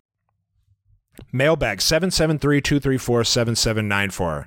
[1.34, 4.45] Mailbag 773-234-7794.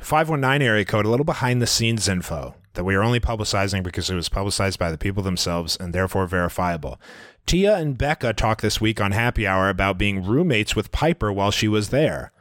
[0.00, 4.10] 519 area code, a little behind the scenes info that we are only publicizing because
[4.10, 7.00] it was publicized by the people themselves and therefore verifiable.
[7.46, 11.52] Tia and Becca talked this week on Happy Hour about being roommates with Piper while
[11.52, 12.32] she was there.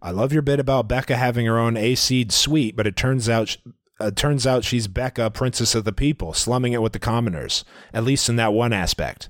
[0.00, 3.56] I love your bit about Becca having her own AC suite, but it turns out
[4.00, 8.04] uh, turns out she's Becca, princess of the people, slumming it with the commoners, at
[8.04, 9.28] least in that one aspect.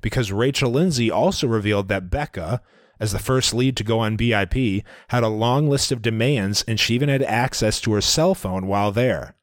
[0.00, 2.62] Because Rachel Lindsay also revealed that Becca,
[2.98, 6.78] as the first lead to go on BIP, had a long list of demands and
[6.78, 9.34] she even had access to her cell phone while there.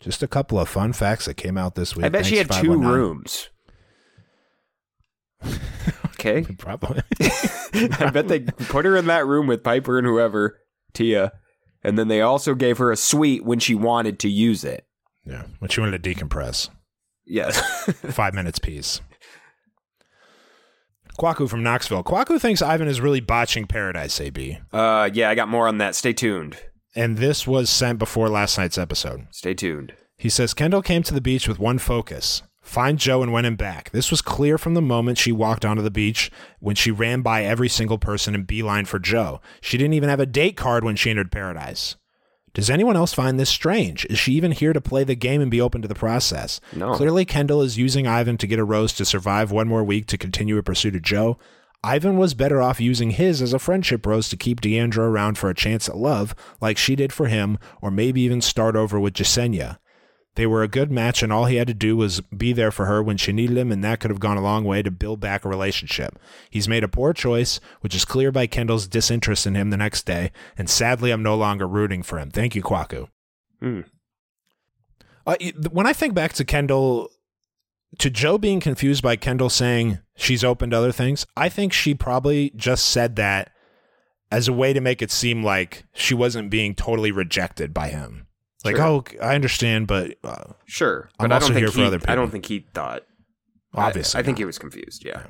[0.00, 2.06] Just a couple of fun facts that came out this week.
[2.06, 3.50] I bet she had two rooms.
[6.06, 6.42] okay.
[6.58, 7.02] Probably.
[7.74, 10.58] I bet they put her in that room with Piper and whoever,
[10.94, 11.32] Tia,
[11.82, 14.86] and then they also gave her a suite when she wanted to use it.
[15.24, 15.44] yeah.
[15.58, 16.68] When she wanted to decompress.
[17.24, 17.60] Yes.
[18.12, 19.00] Five minutes piece.
[21.18, 22.02] Kwaku from Knoxville.
[22.02, 24.58] Kwaku thinks Ivan is really botching Paradise, AB.
[24.72, 25.94] uh, yeah, I got more on that.
[25.94, 26.56] Stay tuned.
[26.96, 29.26] And this was sent before last night's episode.
[29.30, 29.92] Stay tuned.
[30.16, 33.56] He says Kendall came to the beach with one focus find Joe and win him
[33.56, 33.90] back.
[33.90, 37.44] This was clear from the moment she walked onto the beach when she ran by
[37.44, 39.40] every single person in beeline for Joe.
[39.60, 41.96] She didn't even have a date card when she entered paradise.
[42.54, 44.04] Does anyone else find this strange?
[44.06, 46.60] Is she even here to play the game and be open to the process?
[46.72, 46.94] No.
[46.94, 50.18] Clearly, Kendall is using Ivan to get a rose to survive one more week to
[50.18, 51.38] continue her pursuit of Joe.
[51.82, 55.48] Ivan was better off using his as a friendship rose to keep Deandra around for
[55.48, 59.14] a chance at love, like she did for him, or maybe even start over with
[59.14, 59.78] Jessenia.
[60.36, 62.86] They were a good match, and all he had to do was be there for
[62.86, 65.20] her when she needed him, and that could have gone a long way to build
[65.20, 66.18] back a relationship.
[66.48, 70.06] He's made a poor choice, which is clear by Kendall's disinterest in him the next
[70.06, 72.30] day, and sadly, I'm no longer rooting for him.
[72.30, 73.08] Thank you, Kwaku.
[73.60, 73.80] Hmm.
[75.26, 75.36] Uh,
[75.70, 77.10] when I think back to Kendall,
[77.98, 81.92] to Joe being confused by Kendall saying she's open to other things, I think she
[81.94, 83.50] probably just said that
[84.30, 88.26] as a way to make it seem like she wasn't being totally rejected by him.
[88.64, 88.84] Like, Sure.
[88.86, 91.86] oh, I understand, but uh, Sure, I'm but I also don't think here for he,
[91.86, 93.04] other I don't think he thought.
[93.74, 95.04] Obviously, I, think he was confused.
[95.04, 95.26] Yeah.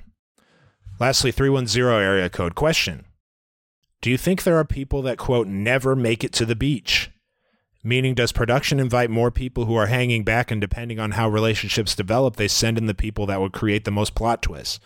[0.98, 3.04] Lastly, 310 area code question.
[4.00, 7.10] Do you think there are people that, quote, never make it to the beach?
[7.84, 11.94] Meaning, does production invite more people who are hanging back and depending on how relationships
[11.94, 14.80] develop, they send in the people that would create the most plot twists?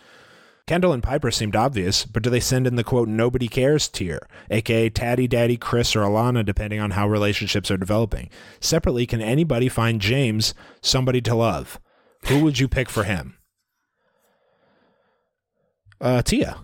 [0.67, 4.27] Kendall and Piper seemed obvious, but do they send in the quote, nobody cares tier,
[4.49, 8.29] aka Tatty, Daddy, Chris, or Alana, depending on how relationships are developing?
[8.59, 11.79] Separately, can anybody find James somebody to love?
[12.27, 13.37] Who would you pick for him?
[16.01, 16.57] Uh, Tia.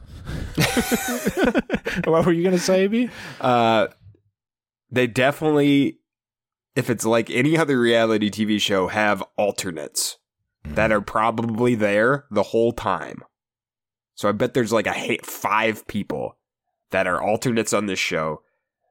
[2.05, 3.09] what were you going to say, AB?
[3.39, 3.87] Uh,
[4.89, 5.99] they definitely,
[6.75, 10.17] if it's like any other reality TV show, have alternates
[10.65, 13.23] that are probably there the whole time.
[14.15, 16.37] So I bet there's like a five people
[16.91, 18.41] that are alternates on this show.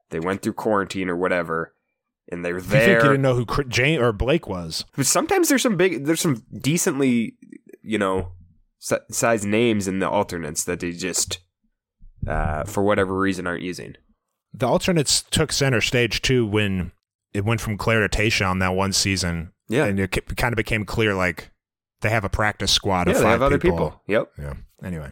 [0.09, 1.73] They went through quarantine or whatever,
[2.31, 3.01] and they're You think you there.
[3.01, 4.83] didn't know who Jane or Blake was?
[4.95, 7.35] But sometimes there's some big, there's some decently,
[7.81, 8.33] you know,
[8.79, 11.39] size names in the alternates that they just,
[12.27, 13.95] uh, for whatever reason, aren't using.
[14.53, 16.91] The alternates took center stage too when
[17.33, 19.53] it went from Clare to Tayshia on that one season.
[19.69, 19.85] Yeah.
[19.85, 21.50] and it kind of became clear like
[22.01, 24.01] they have a practice squad Yeah, of they five have other people.
[24.07, 24.31] Yep.
[24.39, 24.53] Yeah.
[24.83, 25.09] Anyway.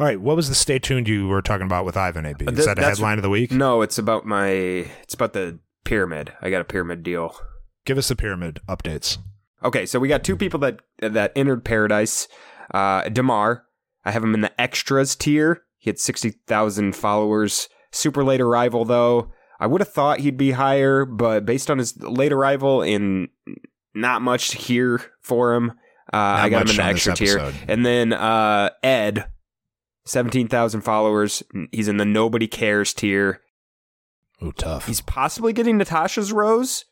[0.00, 0.20] All right.
[0.20, 2.44] What was the stay tuned you were talking about with Ivan AB?
[2.46, 3.50] Is Th- that a headline of the week?
[3.52, 4.48] No, it's about my.
[4.48, 6.32] It's about the pyramid.
[6.40, 7.36] I got a pyramid deal.
[7.84, 9.18] Give us the pyramid updates.
[9.64, 12.28] Okay, so we got two people that that entered Paradise.
[12.72, 13.64] Uh, Demar,
[14.04, 15.62] I have him in the extras tier.
[15.78, 17.68] He had sixty thousand followers.
[17.90, 19.30] Super late arrival though.
[19.60, 23.28] I would have thought he'd be higher, but based on his late arrival and
[23.94, 25.72] not much here for him,
[26.12, 27.52] I got him in the extra tier.
[27.68, 29.26] And then uh, Ed,
[30.04, 31.42] seventeen thousand followers.
[31.70, 33.40] He's in the nobody cares tier.
[34.42, 34.86] Ooh, tough.
[34.86, 36.84] He's possibly getting Natasha's rose,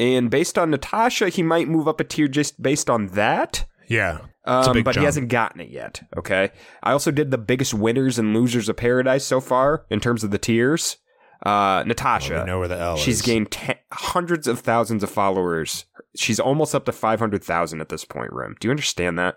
[0.00, 3.66] and based on Natasha, he might move up a tier just based on that.
[3.88, 4.18] yeah.
[4.44, 6.02] Um, but he hasn't gotten it yet.
[6.16, 6.52] Okay.
[6.80, 10.30] I also did the biggest winners and losers of Paradise so far in terms of
[10.30, 10.98] the tiers.
[11.44, 12.40] Uh, Natasha.
[12.40, 13.22] We know where the L She's is.
[13.22, 15.84] gained te- hundreds of thousands of followers.
[16.16, 18.56] She's almost up to 500,000 at this point, Rim.
[18.58, 19.36] Do you understand that?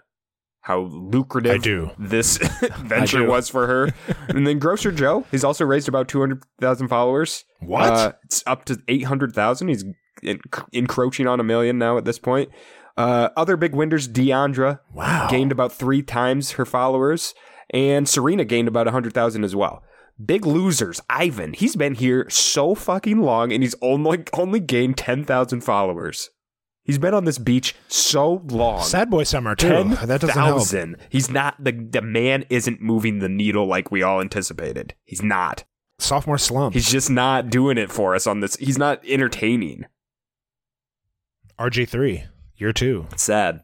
[0.61, 1.91] How lucrative I do.
[1.97, 2.37] this
[2.79, 3.27] venture do.
[3.27, 3.89] was for her.
[4.29, 7.43] and then Grocer Joe, he's also raised about 200,000 followers.
[7.59, 7.91] What?
[7.91, 9.67] Uh, it's up to 800,000.
[9.67, 9.85] He's
[10.23, 10.39] en-
[10.73, 12.49] encroaching on a million now at this point.
[12.97, 15.27] Uh, other big winners, Deandra Wow.
[15.29, 17.33] gained about three times her followers,
[17.71, 19.81] and Serena gained about 100,000 as well.
[20.23, 21.53] Big losers, Ivan.
[21.53, 26.29] He's been here so fucking long, and he's only only gained 10,000 followers.
[26.83, 28.81] He's been on this beach so long.
[28.81, 29.69] Sad boy summer too.
[29.69, 30.57] Ten that doesn't help.
[30.57, 30.97] thousand.
[31.09, 34.95] He's not the the man isn't moving the needle like we all anticipated.
[35.05, 35.65] He's not.
[35.99, 36.73] Sophomore slump.
[36.73, 38.55] He's just not doing it for us on this.
[38.55, 39.85] He's not entertaining.
[41.59, 42.23] RG three
[42.55, 43.05] year two.
[43.11, 43.61] It's sad.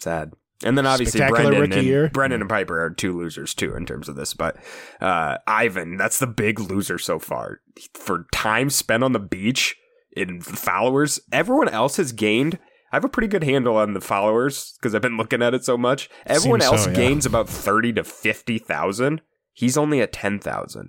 [0.00, 0.32] Sad.
[0.64, 2.10] And then obviously Brendan rookie and, year.
[2.12, 4.34] Brendan and Piper are two losers too in terms of this.
[4.34, 4.56] But
[5.00, 7.60] uh, Ivan, that's the big loser so far.
[7.94, 9.76] For time spent on the beach
[10.16, 12.58] in followers, everyone else has gained.
[12.90, 15.62] I have a pretty good handle on the followers because I've been looking at it
[15.64, 16.10] so much.
[16.26, 16.96] Everyone Seems else so, yeah.
[16.96, 19.20] gains about thirty to fifty thousand.
[19.52, 20.88] He's only at ten thousand.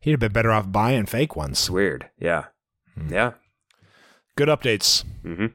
[0.00, 1.58] He'd have been better off buying fake ones.
[1.58, 2.10] It's weird.
[2.18, 2.44] Yeah,
[2.94, 3.12] Hmm.
[3.12, 3.32] yeah.
[4.36, 5.04] Good updates.
[5.22, 5.46] hmm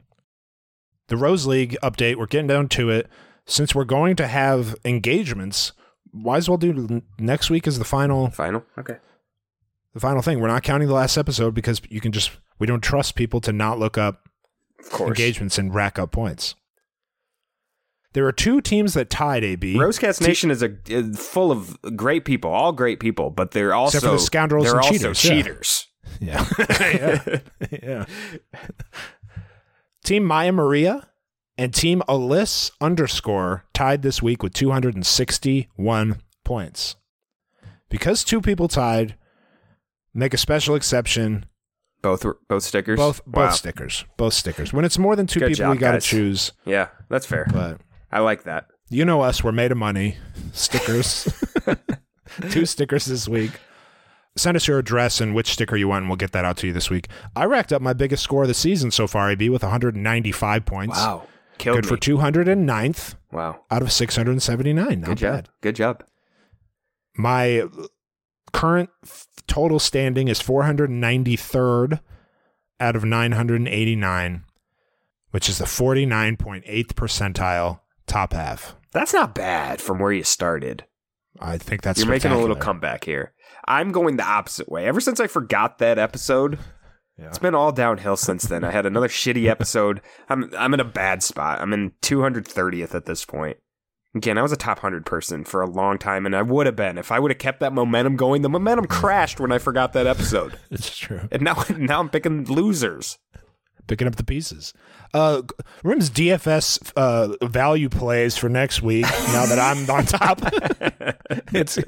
[1.08, 2.16] The Rose League update.
[2.16, 3.08] We're getting down to it.
[3.46, 5.72] Since we're going to have engagements,
[6.12, 8.64] might as well do next week as the final Final.
[8.78, 8.98] Okay.
[9.94, 10.40] the final thing.
[10.40, 13.54] We're not counting the last episode because you can just we don't trust people to
[13.54, 14.28] not look up
[15.00, 16.56] engagements and rack up points.
[18.14, 19.76] There are two teams that tied AB.
[19.76, 23.98] Rosecast Nation is a is full of great people, all great people, but they're also
[23.98, 25.88] Except for the scoundrels they're and also cheaters, cheaters.
[26.22, 26.46] Yeah.
[26.80, 27.40] yeah.
[27.84, 28.06] yeah.
[30.06, 31.08] Team Maya Maria
[31.58, 36.96] and Team Alyss underscore tied this week with 261 points.
[37.90, 39.16] Because two people tied,
[40.14, 41.46] make a special exception.
[42.02, 42.98] Both both stickers.
[42.98, 43.48] Both Wow.
[43.48, 44.06] both stickers.
[44.16, 44.72] Both stickers.
[44.72, 46.52] When it's more than two Good people, job, we got to choose.
[46.66, 47.48] Yeah, that's fair.
[47.52, 47.82] But
[48.12, 48.68] I like that.
[48.90, 50.18] you know us, we're made of money.
[50.54, 51.28] Stickers.
[52.52, 53.52] two stickers this week.
[54.38, 56.68] Send us your address and which sticker you want, and we'll get that out to
[56.68, 57.08] you this week.
[57.36, 60.98] I racked up my biggest score of the season so far, AB, with 195 points.
[60.98, 61.28] Wow.
[61.58, 61.90] Killed Good me.
[61.90, 63.62] for 209th wow.
[63.72, 65.00] out of 679.
[65.00, 65.34] Not Good job.
[65.34, 65.50] bad.
[65.62, 66.04] Good job.
[67.18, 67.64] My
[68.52, 72.02] current f- total standing is 493rd
[72.82, 74.44] out of 989,
[75.32, 78.76] which is the 49.8th percentile top half.
[78.92, 80.86] That's not bad from where you started.
[81.40, 83.34] I think that's You're making a little comeback here.
[83.68, 84.86] I'm going the opposite way.
[84.86, 86.60] Ever since I forgot that episode,
[87.18, 87.28] Yeah.
[87.28, 88.64] it's been all downhill since then.
[88.64, 90.02] I had another shitty episode.
[90.30, 91.62] I'm I'm in a bad spot.
[91.62, 93.58] I'm in 230th at this point.
[94.16, 96.76] Again, I was a top 100 person for a long time, and I would have
[96.78, 98.44] been if I would have kept that momentum going.
[98.44, 101.28] The momentum crashed when I forgot that episode, It's true.
[101.32, 103.18] and now now I'm picking losers.
[103.88, 104.74] Picking up the pieces.
[105.14, 105.42] Uh,
[105.84, 109.04] Rim's DFS uh, value plays for next week.
[109.04, 110.40] Now that I'm on top,
[111.54, 111.80] it's.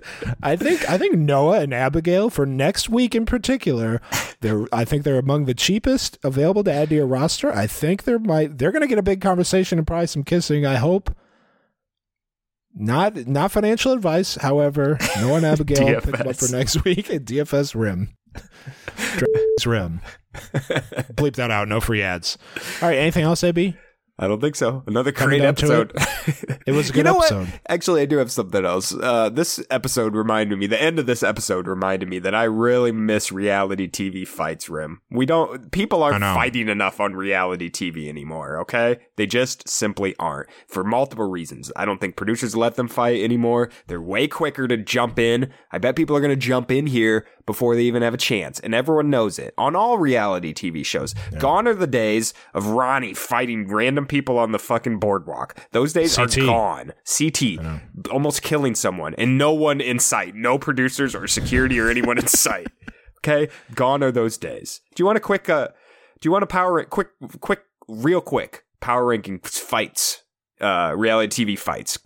[0.41, 4.01] I think I think Noah and Abigail for next week in particular.
[4.41, 4.67] They're.
[4.71, 7.53] I think they're among the cheapest available to add to your roster.
[7.53, 8.57] I think they're might.
[8.57, 10.65] They're going to get a big conversation and probably some kissing.
[10.65, 11.15] I hope.
[12.79, 14.99] Not not financial advice, however.
[15.17, 18.15] Noah and Abigail pick up for next week at DFS Rim.
[18.35, 20.01] DFS Rim.
[21.13, 21.67] Bleep that out.
[21.67, 22.37] No free ads.
[22.81, 22.97] All right.
[22.97, 23.75] Anything else, AB?
[24.19, 24.83] I don't think so.
[24.87, 25.93] Another Coming great episode.
[26.65, 27.47] It was a you good know episode.
[27.49, 27.61] What?
[27.69, 28.91] Actually, I do have something else.
[28.91, 30.65] Uh, this episode reminded me.
[30.65, 34.69] The end of this episode reminded me that I really miss reality TV fights.
[34.69, 35.01] Rim.
[35.11, 35.71] We don't.
[35.71, 38.59] People aren't fighting enough on reality TV anymore.
[38.61, 41.71] Okay, they just simply aren't for multiple reasons.
[41.75, 43.69] I don't think producers let them fight anymore.
[43.85, 45.53] They're way quicker to jump in.
[45.71, 48.59] I bet people are going to jump in here before they even have a chance,
[48.59, 49.55] and everyone knows it.
[49.57, 54.51] On all reality TV shows, gone are the days of Ronnie fighting random people on
[54.51, 55.57] the fucking boardwalk.
[55.71, 56.37] Those days CT.
[56.37, 56.93] are gone.
[57.17, 57.41] CT
[58.11, 60.35] almost killing someone, and no one in sight.
[60.35, 62.67] No producers or security or anyone in sight.
[63.25, 64.79] Okay, gone are those days.
[64.95, 65.49] Do you want a quick?
[65.49, 65.69] Uh,
[66.21, 67.09] do you want a power quick,
[67.41, 70.23] quick, real quick power ranking fights?
[70.61, 71.97] Uh, reality TV fights.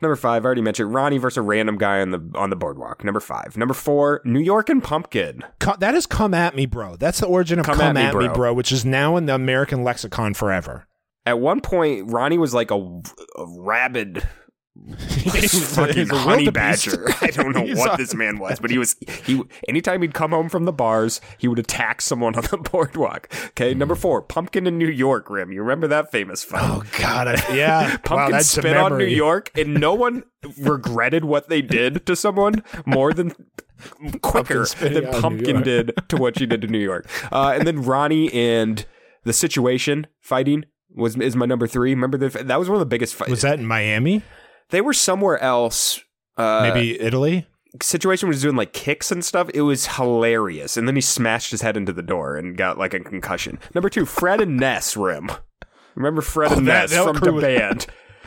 [0.00, 3.02] Number five, I already mentioned Ronnie versus a random guy on the on the boardwalk.
[3.04, 3.56] Number five.
[3.56, 5.42] Number four, New York and Pumpkin.
[5.60, 6.96] Co- that has come at me, bro.
[6.96, 8.34] That's the origin of Come come, at me, at, me, bro.
[8.34, 10.86] bro, which is now in the American lexicon forever.
[11.26, 14.22] At one point, Ronnie was like a, a rabid
[14.86, 17.08] He's fucking a honey badger.
[17.20, 19.42] I don't know what this man was, but he was he.
[19.68, 23.32] Anytime he'd come home from the bars, he would attack someone on the boardwalk.
[23.48, 25.28] Okay, number four, Pumpkin in New York.
[25.30, 26.62] Rim, you remember that famous fight?
[26.62, 27.90] Oh God, I, yeah.
[27.90, 29.04] wow, Pumpkin a spit on New.
[29.04, 30.24] York, and no one
[30.58, 33.32] regretted what they did to someone more than
[34.22, 37.08] quicker spitting than Pumpkin did to what she did to New York.
[37.32, 38.84] Uh, and then Ronnie and
[39.24, 40.64] the situation fighting
[40.94, 41.90] was is my number three.
[41.90, 43.30] Remember the, that was one of the biggest fights.
[43.30, 44.22] Was that in Miami?
[44.70, 46.00] They were somewhere else.
[46.36, 47.46] Uh, Maybe Italy.
[47.82, 49.50] situation was doing like kicks and stuff.
[49.54, 50.76] It was hilarious.
[50.76, 53.58] And then he smashed his head into the door and got like a concussion.
[53.74, 55.30] Number two, Fred and Ness rim.
[55.94, 57.86] Remember Fred and Oh, that- Ness that from the was- band.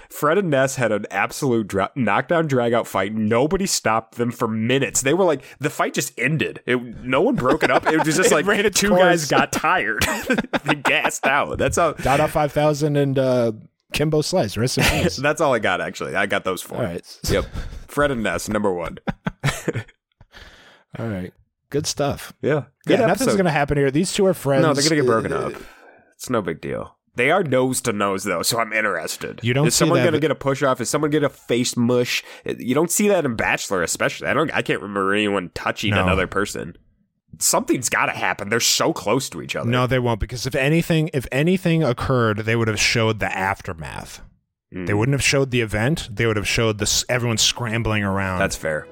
[0.10, 3.14] Fred and Ness had an absolute dra- knockdown dragout fight.
[3.16, 5.02] Nobody stopped them for minutes.
[5.04, 6.60] They were like the fight just ended.
[6.66, 7.88] It, no one broke it up.
[7.88, 9.00] It was just It like ran two course.
[9.02, 10.04] guys got tired.
[10.66, 11.58] they gassed out.
[11.60, 11.94] That's how.
[11.94, 13.54] Dada five thousand and uh,
[13.94, 14.58] Kimbo Slice.
[14.58, 15.16] Rest in peace.
[15.22, 15.82] That's all I got.
[15.82, 16.78] Actually, I got those four.
[16.78, 17.20] All right.
[17.30, 17.46] Yep.
[17.88, 18.98] Fred and Ness, number one.
[21.00, 21.34] All right.
[21.70, 22.34] Good stuff.
[22.42, 22.66] Yeah.
[22.86, 23.92] Good yeah, nothing's gonna happen here.
[23.92, 24.64] These two are friends.
[24.64, 25.54] No, they're gonna get broken Uh, up.
[26.16, 26.98] It's no big deal.
[27.16, 29.40] They are nose to nose though, so I'm interested.
[29.44, 30.80] You don't Is someone that- gonna get a push off?
[30.82, 32.24] Is someone get a face mush?
[32.46, 34.28] You don't see that in Bachelor, especially.
[34.28, 34.54] I don't.
[34.54, 36.04] I can't remember anyone touching No.
[36.04, 36.78] another person.
[37.40, 38.50] Something's got to happen.
[38.50, 39.70] They're so close to each other.
[39.70, 44.22] No, they won't because if anything, if anything occurred, they would have showed the aftermath.
[44.74, 46.08] Mm, They wouldn't have showed the event.
[46.12, 48.40] They would have showed this everyone scrambling around.
[48.40, 48.86] That's fair.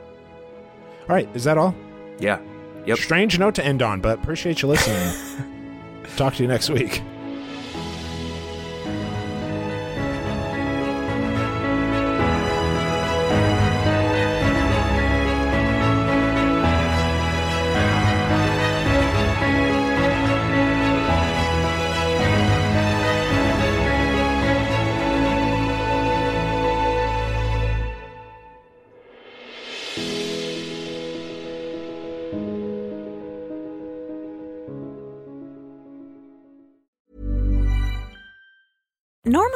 [1.08, 1.30] all right.
[1.36, 1.76] Is that all?
[2.20, 2.40] Yeah.
[2.86, 2.98] Yep.
[2.98, 5.14] Strange note to end on, but appreciate you listening.
[6.18, 7.02] Talk to you next week.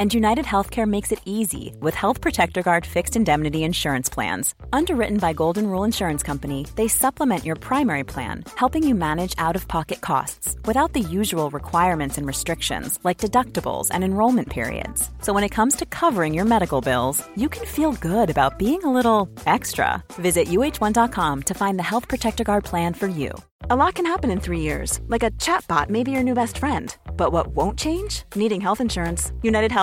[0.00, 4.52] And United Healthcare makes it easy with Health Protector Guard fixed indemnity insurance plans.
[4.72, 9.54] Underwritten by Golden Rule Insurance Company, they supplement your primary plan, helping you manage out
[9.54, 15.10] of pocket costs without the usual requirements and restrictions like deductibles and enrollment periods.
[15.20, 18.82] So when it comes to covering your medical bills, you can feel good about being
[18.82, 20.02] a little extra.
[20.14, 23.30] Visit uh1.com to find the Health Protector Guard plan for you.
[23.70, 26.58] A lot can happen in three years, like a chatbot may be your new best
[26.58, 26.94] friend.
[27.16, 28.24] But what won't change?
[28.34, 29.32] Needing health insurance.
[29.42, 29.72] United